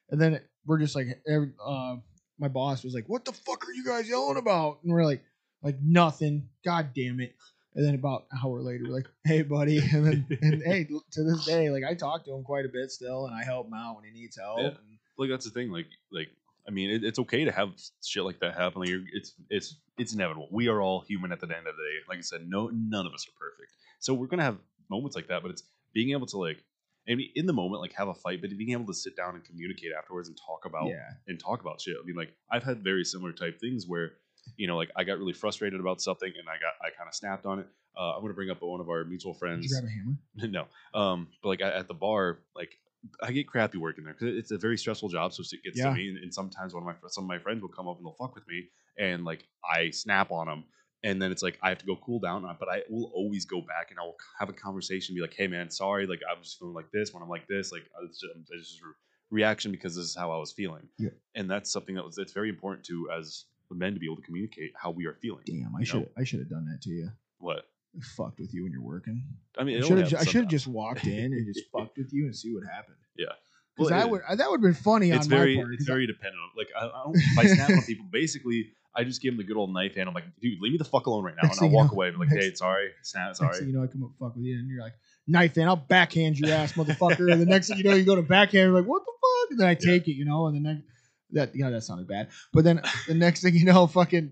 [0.09, 1.95] and then we're just like uh
[2.39, 4.79] my boss was like, What the fuck are you guys yelling about?
[4.83, 5.23] And we're like,
[5.65, 6.49] like nothing.
[6.63, 7.35] God damn it.
[7.73, 11.23] And then about an hour later, we're like, "Hey, buddy," and then and hey, to
[11.23, 13.73] this day, like I talk to him quite a bit still, and I help him
[13.73, 14.59] out when he needs help.
[14.59, 14.67] Yeah.
[14.67, 14.77] And
[15.17, 15.71] like that's the thing.
[15.71, 16.29] Like like
[16.67, 17.71] I mean, it, it's okay to have
[18.03, 18.79] shit like that happen.
[18.79, 20.47] Like you're, it's it's it's inevitable.
[20.51, 21.97] We are all human at the end of the day.
[22.07, 23.73] Like I said, no none of us are perfect.
[23.99, 24.57] So we're gonna have
[24.89, 25.41] moments like that.
[25.41, 25.63] But it's
[25.93, 26.63] being able to like.
[27.07, 29.35] I mean, in the moment, like have a fight, but being able to sit down
[29.35, 31.95] and communicate afterwards and talk about yeah, and talk about shit.
[32.01, 34.13] I mean, like I've had very similar type things where,
[34.57, 37.13] you know, like I got really frustrated about something and I got I kind of
[37.15, 37.67] snapped on it.
[37.97, 39.65] Uh, I'm gonna bring up one of our mutual did friends.
[39.65, 40.65] you grab a hammer?
[40.93, 42.77] no, um, but like at at the bar, like
[43.21, 45.33] I get crappy working there because it's a very stressful job.
[45.33, 45.89] So it gets Yeah.
[45.89, 47.97] to me, and, and sometimes one of my some of my friends will come up
[47.97, 50.65] and they'll fuck with me, and like I snap on them,
[51.05, 52.43] and then it's like I have to go cool down.
[52.45, 55.21] uh, But I will always go back and I will have a conversation, and be
[55.21, 57.83] like, "Hey man, sorry, like I'm just feeling like this when I'm like this, like
[58.03, 58.91] it's just, it's just a
[59.31, 61.11] reaction because this is how I was feeling." Yeah.
[61.35, 64.21] and that's something that was it's very important to as men to be able to
[64.21, 65.43] communicate how we are feeling.
[65.45, 66.07] Damn, I should know?
[66.17, 67.09] I should have done that to you.
[67.39, 67.65] What
[67.97, 69.23] I fucked with you when you're working.
[69.57, 70.51] I mean, I it should have I should have sometimes.
[70.51, 72.97] just walked in and just fucked with you and see what happened.
[73.17, 73.27] Yeah.
[73.75, 75.73] Because Well, that would that would have been funny it's on very my part.
[75.73, 78.05] it's 'cause I- very dependent on like I, I don't if I snap on people
[78.11, 80.77] basically I just give him the good old knife hand I'm like dude leave me
[80.77, 82.89] the fuck alone right now and I'll walk know- away and be like hey sorry
[83.01, 84.93] snap Next thing sorry you know, I come up fuck with you, and you're like,
[85.27, 85.69] knife hand.
[85.69, 87.31] I'll backhand your ass, motherfucker.
[87.31, 89.51] and the next thing you know, you go to backhand, you're like, what the fuck?
[89.51, 90.83] And then I take it, you know, and the next
[91.31, 92.29] that yeah, that sounded bad.
[92.53, 94.31] But then the next thing you know, fucking,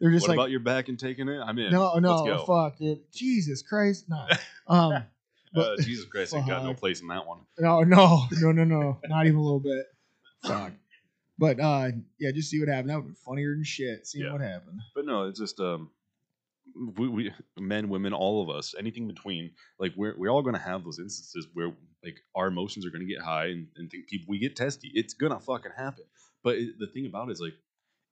[0.00, 2.44] they're just what like, about your back and taking it I'm in no, no, go
[2.44, 3.00] fuck, dude.
[3.12, 4.26] Jesus Christ, no.
[4.68, 5.02] Um,
[5.54, 8.64] but uh, Jesus Christ I got no place in that one no, no, no, no,
[8.64, 9.86] no, not even a little bit.
[10.44, 10.72] Fuck.
[11.38, 12.90] But uh, yeah, just see what happened.
[12.90, 14.06] That would be funnier than shit.
[14.06, 14.32] Seeing Yeah.
[14.32, 14.80] what happened.
[14.94, 15.90] but no it's just um
[16.96, 20.60] we, we men women all of us anything between like we're, we're all going to
[20.60, 21.72] have those instances where
[22.04, 24.90] like our emotions are going to get high and, and think people we get testy
[24.94, 26.04] it's gonna fucking happen
[26.44, 27.54] but it, the thing about it is like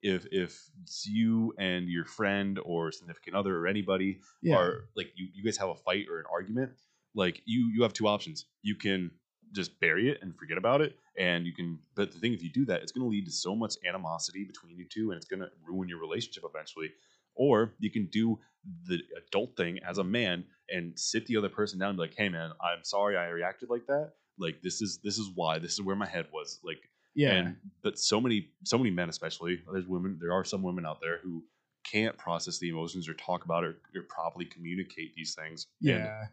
[0.01, 4.55] if if it's you and your friend or significant other or anybody Yeah.
[4.57, 6.71] are like you, you guys have a fight or an argument
[7.15, 9.11] like you you have two options you can
[9.53, 12.49] just bury it and forget about it and you can but the thing if you
[12.49, 15.25] do that it's going to lead to so much animosity between you two and it's
[15.27, 16.89] going to ruin your relationship eventually
[17.35, 18.37] or you can do
[18.87, 22.15] the adult thing as a man and sit the other person down and be like
[22.15, 25.73] hey man i'm sorry i reacted like that like this is this is why this
[25.73, 27.31] is where my head was like yeah.
[27.31, 30.99] and but so many so many men especially there's women there are some women out
[31.01, 31.43] there who
[31.89, 35.99] can't process the emotions or talk about it or, or properly communicate these things And
[35.99, 36.25] yeah.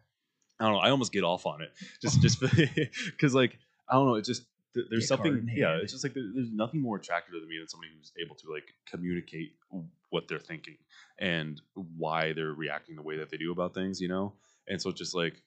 [0.59, 1.71] I don't know i almost get off on it.
[2.01, 2.39] Just just
[3.05, 3.57] because like
[3.89, 4.43] i don't know it's just
[4.89, 7.91] there's hard something yeah it's just like there's nothing more attractive to me than somebody
[7.95, 9.53] who's able to like communicate
[10.09, 10.77] what they're thinking
[11.19, 11.61] and
[11.97, 14.33] why they're reacting the way that they do about things you know?
[14.67, 15.41] And so it's just like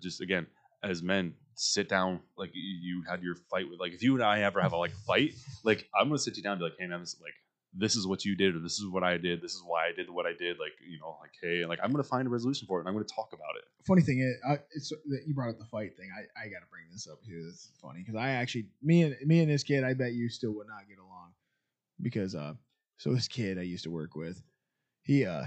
[0.00, 0.46] just again
[0.82, 4.22] as men sit down like you, you had your fight with like if you and
[4.22, 6.74] i ever have a like fight like i'm gonna sit you down and be like
[6.78, 7.34] hey man this is like
[7.76, 9.92] this is what you did or this is what i did this is why i
[9.92, 12.66] did what i did like you know like hey like i'm gonna find a resolution
[12.66, 15.34] for it and i'm gonna talk about it funny thing is, I, it's that you
[15.34, 16.08] brought up the fight thing.
[16.16, 17.44] I, I got to bring this up too.
[17.44, 20.28] This is funny because I actually me and me and this kid, I bet you
[20.28, 21.32] still would not get along
[22.00, 22.54] because uh,
[22.96, 24.42] so this kid I used to work with,
[25.02, 25.44] he uh,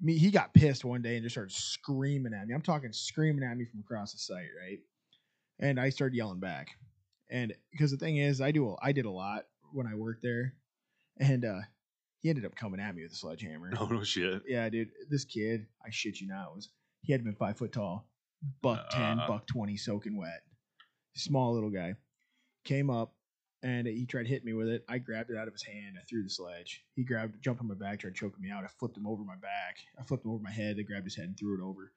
[0.00, 2.54] me he got pissed one day and just started screaming at me.
[2.54, 4.78] I'm talking screaming at me from across the site, right?
[5.60, 6.68] And I started yelling back,
[7.30, 10.54] and because the thing is, I do I did a lot when I worked there,
[11.18, 11.60] and uh,
[12.20, 13.70] he ended up coming at me with a sledgehammer.
[13.70, 16.68] no no shit Yeah, dude, this kid, I shit you not, was
[17.00, 18.08] he had been five foot tall,
[18.62, 19.26] buck ten, Uh.
[19.26, 20.42] buck twenty, soaking wet,
[21.16, 21.94] small little guy.
[22.64, 23.12] Came up
[23.64, 24.84] and he tried to hit me with it.
[24.88, 25.96] I grabbed it out of his hand.
[26.00, 26.84] I threw the sledge.
[26.94, 28.62] He grabbed, jumped on my back, tried choking me out.
[28.64, 29.78] I flipped him over my back.
[29.98, 30.76] I flipped him over my head.
[30.78, 31.92] I grabbed his head and threw it over.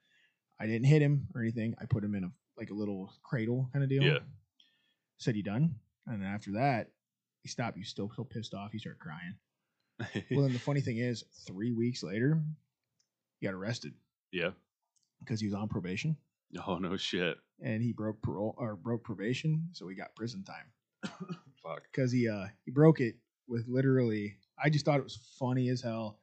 [0.59, 1.75] I didn't hit him or anything.
[1.79, 4.01] I put him in a like a little cradle kind of deal.
[4.03, 4.19] Yeah.
[5.17, 5.75] Said, "You done?"
[6.07, 6.89] And then after that,
[7.45, 7.77] he stopped.
[7.77, 8.71] He still so pissed off.
[8.71, 9.35] He started crying.
[10.31, 12.41] Well, then the funny thing is, three weeks later,
[13.39, 13.93] he got arrested
[14.31, 14.49] yeah
[15.19, 16.17] because he was on probation
[16.65, 17.37] Oh no shit.
[17.61, 21.03] and he broke parole or broke probation, so he got prison time
[21.63, 21.83] Fuck.
[21.91, 23.15] because he uh he broke it
[23.47, 24.35] with literally.
[24.61, 26.19] I just thought it was funny as hell.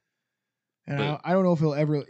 [0.87, 2.03] And I, But- I don't know if he'll ever.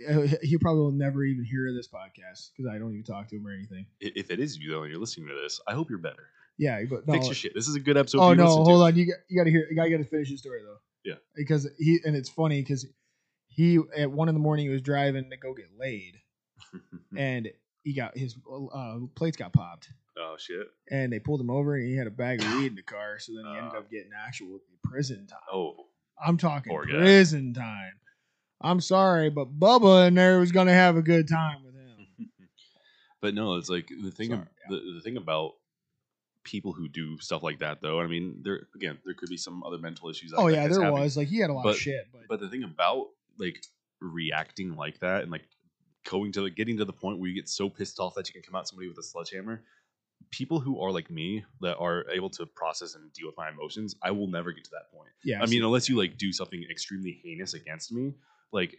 [0.42, 3.46] He probably will never even hear this podcast because I don't even talk to him
[3.46, 3.84] or anything.
[4.00, 6.26] If it is you though, and you're listening to this, I hope you're better.
[6.58, 7.54] Yeah, but no, Fix your shit.
[7.54, 8.20] This is a good episode.
[8.20, 8.72] oh no, hold to.
[8.84, 8.96] on.
[8.96, 9.66] You got you got to hear.
[9.70, 10.76] You got to finish the story though.
[11.04, 11.16] Yeah.
[11.34, 12.86] because he and it's funny because
[13.48, 16.14] he at one in the morning he was driving to go get laid
[17.16, 17.48] and
[17.82, 18.36] he got his
[18.72, 20.68] uh, plates got popped oh shit.
[20.90, 23.18] and they pulled him over and he had a bag of weed in the car.
[23.18, 23.78] So then he ended Uh.
[23.78, 25.38] up getting actual prison time.
[25.52, 25.74] Oh.
[26.24, 26.92] I'm talking Poor guy.
[26.98, 27.94] prison time.
[28.60, 32.06] I'm sorry, but Bubba in there was gonna have a good time with him.
[33.20, 34.30] But no, it's like the thing.
[34.30, 35.52] Sorry, the, the thing about
[36.44, 38.00] people who do stuff like that, though.
[38.00, 40.32] I mean, there again, there could be some other mental issues.
[40.36, 41.02] oh yeah, there happening.
[41.02, 43.64] was like he had a lot But- of shit, but, But the thing about like
[44.00, 45.44] reacting like that and like
[46.10, 48.32] going to like getting to the point where you get so pissed off that you
[48.32, 49.62] can come out somebody with a sledgehammer.
[50.30, 53.94] People who are like me that are able to process and deal with my emotions,
[54.02, 55.10] I will never get to that point.
[55.24, 58.14] yeah, I mean, unless you like do something extremely heinous against me,
[58.52, 58.78] like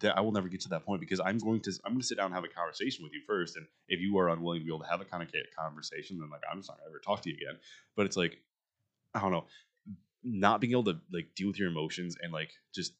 [0.00, 2.06] that, I will never get to that point because I'm going to I'm going to
[2.06, 4.64] sit down and have a conversation with you first, and if you are unwilling to
[4.64, 6.90] be able to have a kind of conversation, then like I'm just not going to
[6.90, 7.58] ever talk to you again.
[7.96, 8.38] But it's like
[9.14, 9.46] I don't know,
[10.22, 12.92] not being able to like deal with your emotions and like just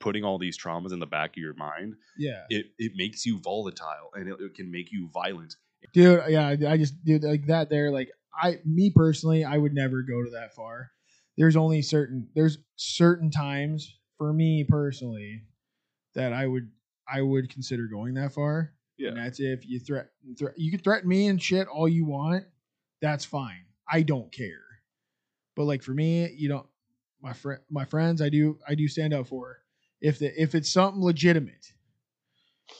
[0.00, 3.38] putting all these traumas in the back of your mind, yeah, it it makes you
[3.38, 5.56] volatile and it, it can make you violent.
[5.92, 6.22] dude.
[6.28, 7.68] Yeah, I just dude like that.
[7.70, 10.90] There, like I, me personally, I would never go to that far.
[11.36, 15.42] There's only certain there's certain times for me personally
[16.16, 16.68] that I would
[17.08, 18.72] I would consider going that far.
[18.98, 19.10] Yeah.
[19.10, 20.08] And that's if you threat,
[20.38, 22.44] thre- you can threaten me and shit all you want.
[23.00, 23.64] That's fine.
[23.90, 24.62] I don't care.
[25.54, 26.66] But like for me, you don't
[27.22, 29.58] my friend my friends I do I do stand up for
[30.00, 31.72] if the if it's something legitimate.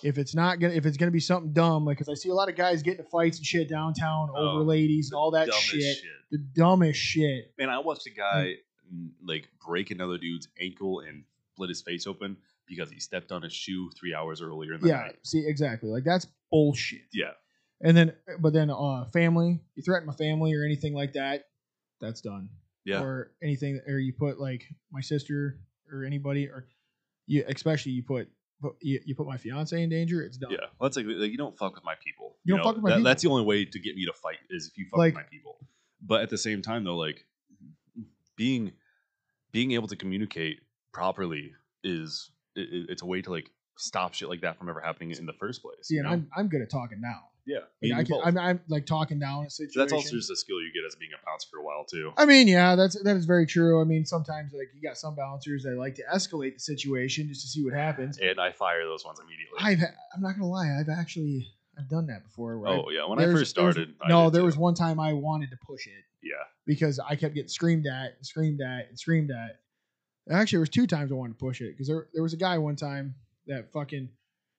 [0.03, 2.35] If it's not gonna if it's gonna be something dumb, like because I see a
[2.35, 5.67] lot of guys getting fights and shit downtown Oh, over ladies and all that Dumbest
[5.69, 5.97] shit,
[6.33, 7.53] The dumbest shit.
[7.59, 8.55] Man, I watched a guy
[8.93, 11.23] mm, like break another dude's ankle and
[11.55, 12.37] split his face open
[12.69, 15.17] because he stepped on his shoe three hours earlier in the Yeah, night.
[15.25, 15.89] see exactly.
[15.91, 17.03] Like that's bullshit.
[17.13, 17.33] Yeah.
[17.83, 21.45] And then but then uh family, you threaten my family or anything like that,
[22.01, 22.49] that's done.
[22.85, 23.03] Yeah.
[23.03, 24.63] or anything, or you put like
[24.93, 25.59] my sister
[25.93, 26.69] or anybody, or
[27.27, 28.29] you especially you put,
[28.63, 30.23] put you, you put my fiance in danger.
[30.23, 30.53] It's done.
[30.53, 32.37] Yeah, well, that's like, like you don't fuck with my people.
[32.45, 33.05] You don't fuck with my that- people.
[33.11, 35.25] That's the only way to get me to fight is if you fuck Like- with
[35.25, 35.59] my people.
[36.01, 37.25] But at the same time, though, like
[38.37, 38.73] being
[39.53, 40.61] being able to communicate
[40.93, 41.53] properly
[41.83, 45.11] is i i- it's a way to like stop shit like that from ever happening
[45.13, 45.89] in the first place.
[45.91, 46.09] Yeah, you know?
[46.11, 47.21] I'm I'm good at talking down.
[47.45, 49.79] yeah, Like, I can, I'm, I'm like talking down a situation.
[49.81, 52.11] that's also just a skill you get as being a bouncer for a while too.
[52.17, 53.81] I mean, yeah, that's that is very true.
[53.81, 57.43] I mean, sometimes like you got some bouncers that like to escalate the situation just
[57.43, 58.19] to see what happens.
[58.19, 59.59] And I fire those ones immediately.
[59.61, 59.81] I've
[60.15, 61.47] I'm not gonna lie, I've actually
[61.79, 62.67] I've done that before.
[62.67, 64.47] I- oh yeah, when I first was- started, I no, there too.
[64.47, 66.33] was one time I wanted to push it yeah.
[66.65, 69.61] because I kept getting screamed at and screamed at and screamed at.
[70.31, 72.37] Actually, there was two times I wanted to push it because there there was a
[72.39, 73.15] guy one time
[73.47, 74.09] that fucking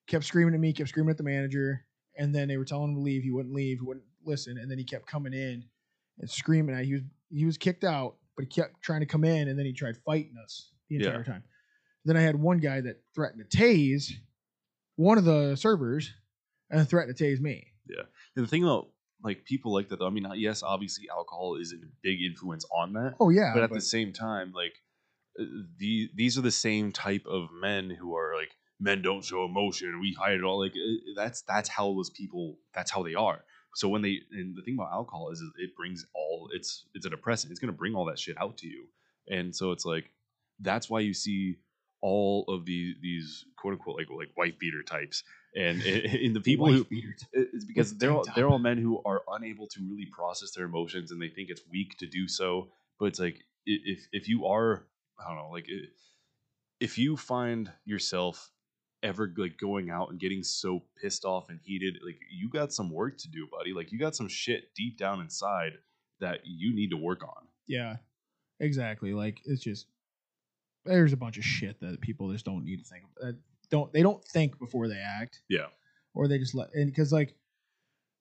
[0.07, 1.85] kept screaming at me, kept screaming at the manager,
[2.17, 3.23] and then they were telling him to leave.
[3.23, 5.65] He wouldn't leave, he wouldn't listen, and then he kept coming in
[6.19, 6.85] and screaming at.
[6.85, 9.65] He was he was kicked out, but he kept trying to come in, and then
[9.65, 11.07] he tried fighting us the Yeah.
[11.07, 11.43] entire time.
[12.05, 14.11] Then I had one guy that threatened to tase
[14.95, 16.11] one of the servers,
[16.69, 17.67] and threatened to tase me.
[17.89, 18.03] Yeah,
[18.35, 18.89] and the thing about
[19.23, 22.93] like people like that, though, I mean, yes, obviously alcohol is a big influence on
[22.93, 23.15] that.
[23.19, 24.73] Oh yeah, but at the same time, like
[25.77, 29.99] the these are the same type of men who are like men don't show emotion.
[30.01, 30.59] We hide it all.
[30.59, 32.57] Like uh, that's that's how those people.
[32.73, 33.43] That's how they are.
[33.75, 37.09] So when they and the thing about alcohol is it brings all it's it's a
[37.09, 37.51] depressant.
[37.51, 38.87] It's gonna bring all that shit out to you.
[39.29, 40.11] And so it's like
[40.59, 41.57] that's why you see
[42.01, 45.23] all of these these quote unquote like like wife beater types
[45.55, 46.85] and in the people who
[47.33, 51.11] it's because they're all, they're all men who are unable to really process their emotions
[51.11, 52.69] and they think it's weak to do so.
[52.99, 54.85] But it's like if if you are
[55.19, 55.87] I don't know like i-
[56.79, 58.51] if you find yourself
[59.03, 62.89] ever like going out and getting so pissed off and heated, like you got some
[62.91, 63.73] work to do, buddy.
[63.73, 65.73] Like you got some shit deep down inside
[66.19, 67.47] that you need to work on.
[67.67, 67.97] Yeah,
[68.59, 69.13] exactly.
[69.13, 69.87] Like it's just
[70.85, 73.03] there's a bunch of shit that people just don't need to think.
[73.21, 73.29] Of.
[73.29, 73.37] Uh,
[73.69, 75.67] don't they don't think before they act, Yeah.
[76.13, 77.35] or they just let and because like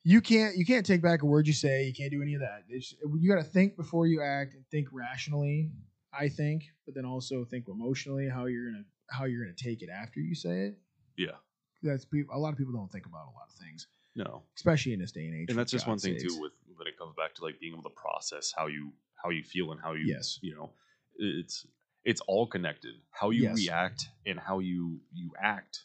[0.03, 1.85] you can't you can't take back a word you say.
[1.85, 2.63] You can't do any of that.
[2.69, 5.71] It's, you got to think before you act and think rationally.
[6.19, 9.89] I think, but then also think emotionally how you're gonna how you're gonna take it
[9.91, 10.79] after you say it.
[11.17, 11.37] Yeah.
[11.83, 13.87] That's a lot of people don't think about a lot of things,
[14.17, 14.43] No.
[14.57, 15.51] especially in this day and age.
[15.51, 16.35] and that's just one God's thing sakes.
[16.35, 18.93] too with when it comes back to like being able to process how you
[19.23, 20.39] how you feel and how you Yes.
[20.43, 20.71] you know
[21.17, 21.67] it's
[22.05, 23.55] it's all connected how you Yes.
[23.57, 25.85] react and how you you act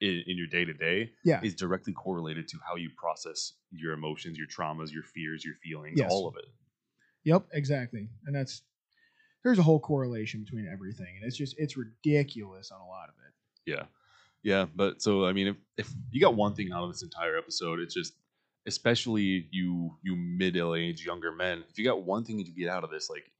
[0.00, 1.12] in, in your day to day
[1.42, 5.98] is directly correlated to how you process your emotions, your traumas, your fears, your feelings,
[5.98, 6.10] Yes.
[6.10, 6.46] all of it.
[7.24, 8.08] Yep, exactly.
[8.26, 8.62] And that's
[9.42, 13.14] there's a whole correlation between everything, and it's just it's ridiculous on a lot of
[13.26, 13.70] it.
[13.70, 13.84] Yeah.
[14.42, 14.66] Yeah.
[14.74, 17.78] But so, I mean, if, if you got one thing out of this entire episode,
[17.78, 18.14] it's just,
[18.66, 22.84] especially you, you middle aged younger men, if you got one thing you get out
[22.84, 23.30] of this, like,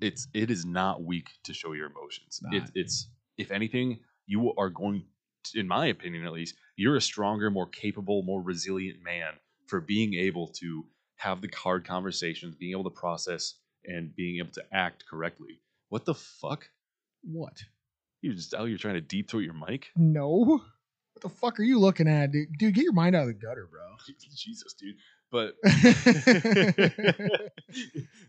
[0.00, 2.40] it's, it is not weak to show your emotions.
[2.42, 2.54] Not.
[2.54, 3.08] It, it's,
[3.38, 5.04] if anything, you are going,
[5.44, 9.34] to, in my opinion at least, you're a stronger, more capable, more resilient man
[9.66, 10.84] for being able to
[11.16, 13.54] have the hard conversations, being able to process
[13.86, 15.60] and being able to act correctly.
[15.88, 16.68] What the fuck?
[17.22, 17.52] What?
[17.62, 17.66] Oh,
[18.22, 19.88] you're just out here trying to deep throat your mic?
[19.96, 20.60] No.
[21.12, 22.48] What the fuck are you looking at, dude?
[22.58, 23.80] Dude, get your mind out of the gutter, bro.
[24.34, 24.96] Jesus, dude.
[25.30, 25.54] But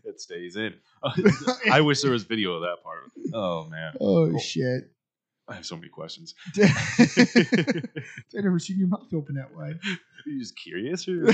[0.04, 0.74] it stays in.
[1.70, 3.10] I wish there was video of that part.
[3.34, 4.38] Oh man, oh Cool.
[4.38, 4.90] shit.
[5.48, 6.34] I have so many questions.
[6.58, 6.74] I've
[8.34, 9.78] never seen your mouth open that wide.
[9.84, 11.06] Are you just curious?
[11.06, 11.26] Or?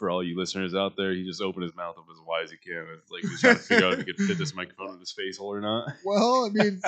[0.00, 2.50] For all you listeners out there, he just opened his mouth up as wide as
[2.50, 2.86] he can.
[2.98, 5.12] It's like he's trying to figure out if he could fit this microphone in his
[5.12, 5.92] face hole or not.
[6.06, 6.80] Well, I mean,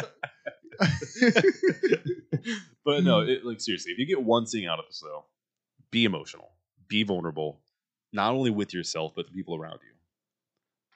[2.86, 5.26] but no, it, like seriously, if you get one thing out of this though,
[5.90, 6.48] be emotional,
[6.88, 7.60] be vulnerable,
[8.14, 9.90] not only with yourself but the people around you.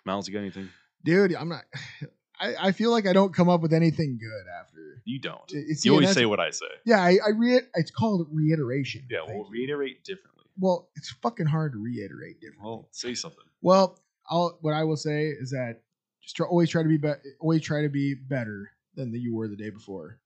[0.06, 0.70] Miles, you got anything?
[1.04, 1.64] dude, I'm not.
[2.40, 5.02] I, I feel like I don't come up with anything good after.
[5.04, 5.40] You don't.
[5.48, 6.66] It's, You always say what I say.
[6.84, 9.06] Yeah, I, I re- It's called reiteration.
[9.10, 9.52] Yeah, Thank well, you.
[9.52, 10.35] reiterate differently.
[10.58, 12.66] Well, it's fucking hard to reiterate differently.
[12.66, 13.44] Well, say something.
[13.62, 13.98] Well,
[14.28, 15.82] I'll, what I will say is that
[16.22, 19.34] just try, always try to be, be always try to be better than the, you
[19.34, 20.18] were the day before.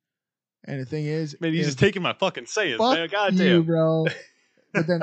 [0.65, 3.09] And the thing is, Man, he's just taking my fucking sayings, fuck man.
[3.11, 4.07] God you, bro.
[4.73, 5.01] But then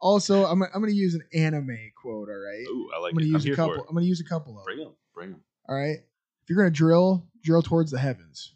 [0.00, 2.28] also, I'm I'm gonna use an anime quote.
[2.28, 3.30] All right, Ooh, I like I'm gonna it.
[3.30, 3.86] use I'm a couple.
[3.88, 4.64] I'm gonna use a couple of.
[4.64, 4.92] Bring them.
[5.14, 5.40] Bring him.
[5.68, 8.54] All right, if you're gonna drill, drill towards the heavens.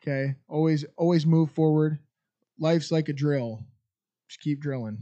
[0.00, 1.98] Okay, always always move forward.
[2.58, 3.66] Life's like a drill.
[4.28, 4.98] Just keep drilling,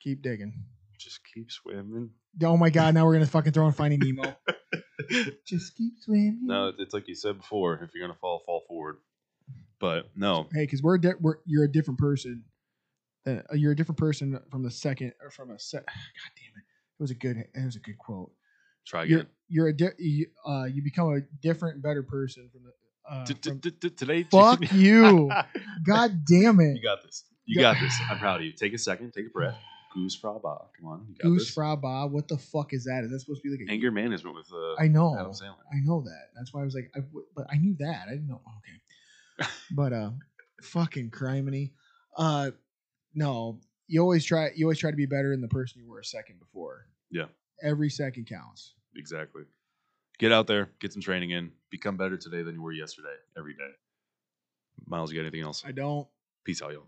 [0.00, 0.52] keep digging.
[0.98, 2.10] Just keep swimming.
[2.42, 4.36] Oh my god, now we're gonna fucking throw in Finding Nemo.
[5.46, 6.40] Just keep swimming.
[6.44, 7.74] no, it's like you said before.
[7.82, 8.98] If you're gonna fall, fall forward.
[9.80, 12.44] But no, hey, because we're, di- we're you're a different person.
[13.24, 15.84] Than, uh, you're a different person from the second or from a set.
[15.86, 16.64] God damn it!
[16.98, 17.36] It was a good.
[17.38, 18.30] It was a good quote.
[18.86, 19.30] try You're again.
[19.48, 22.70] you're a di- you, uh you become a different, better person from the.
[23.10, 23.60] Uh, from-
[23.96, 25.28] Today, fuck you!
[25.86, 26.76] God damn it!
[26.76, 27.24] You got this.
[27.44, 27.94] You got this.
[28.10, 28.52] I'm proud of you.
[28.52, 29.12] Take a second.
[29.12, 29.56] Take a breath.
[29.96, 30.66] Goosfraba.
[30.78, 31.06] Come on.
[31.08, 31.54] You got Goose this.
[31.54, 32.06] fra ba.
[32.06, 33.02] What the fuck is that?
[33.04, 33.72] Is that supposed to be like a?
[33.72, 35.14] Anger management with uh, I know.
[35.18, 35.56] Adam Sandler.
[35.72, 36.28] I know that.
[36.34, 38.06] That's why I was like, I w- but I knew that.
[38.08, 38.40] I didn't know.
[39.40, 40.10] Okay, but uh,
[40.62, 41.72] fucking criminy.
[42.16, 42.52] Uh,
[43.14, 44.50] no, you always try.
[44.54, 46.86] You always try to be better than the person you were a second before.
[47.10, 47.26] Yeah.
[47.62, 48.74] Every second counts.
[48.96, 49.42] Exactly.
[50.18, 50.70] Get out there.
[50.80, 51.52] Get some training in.
[51.70, 53.14] Become better today than you were yesterday.
[53.36, 53.70] Every day.
[54.86, 55.62] Miles, you got anything else?
[55.66, 56.08] I don't.
[56.44, 56.86] Peace out, y'all.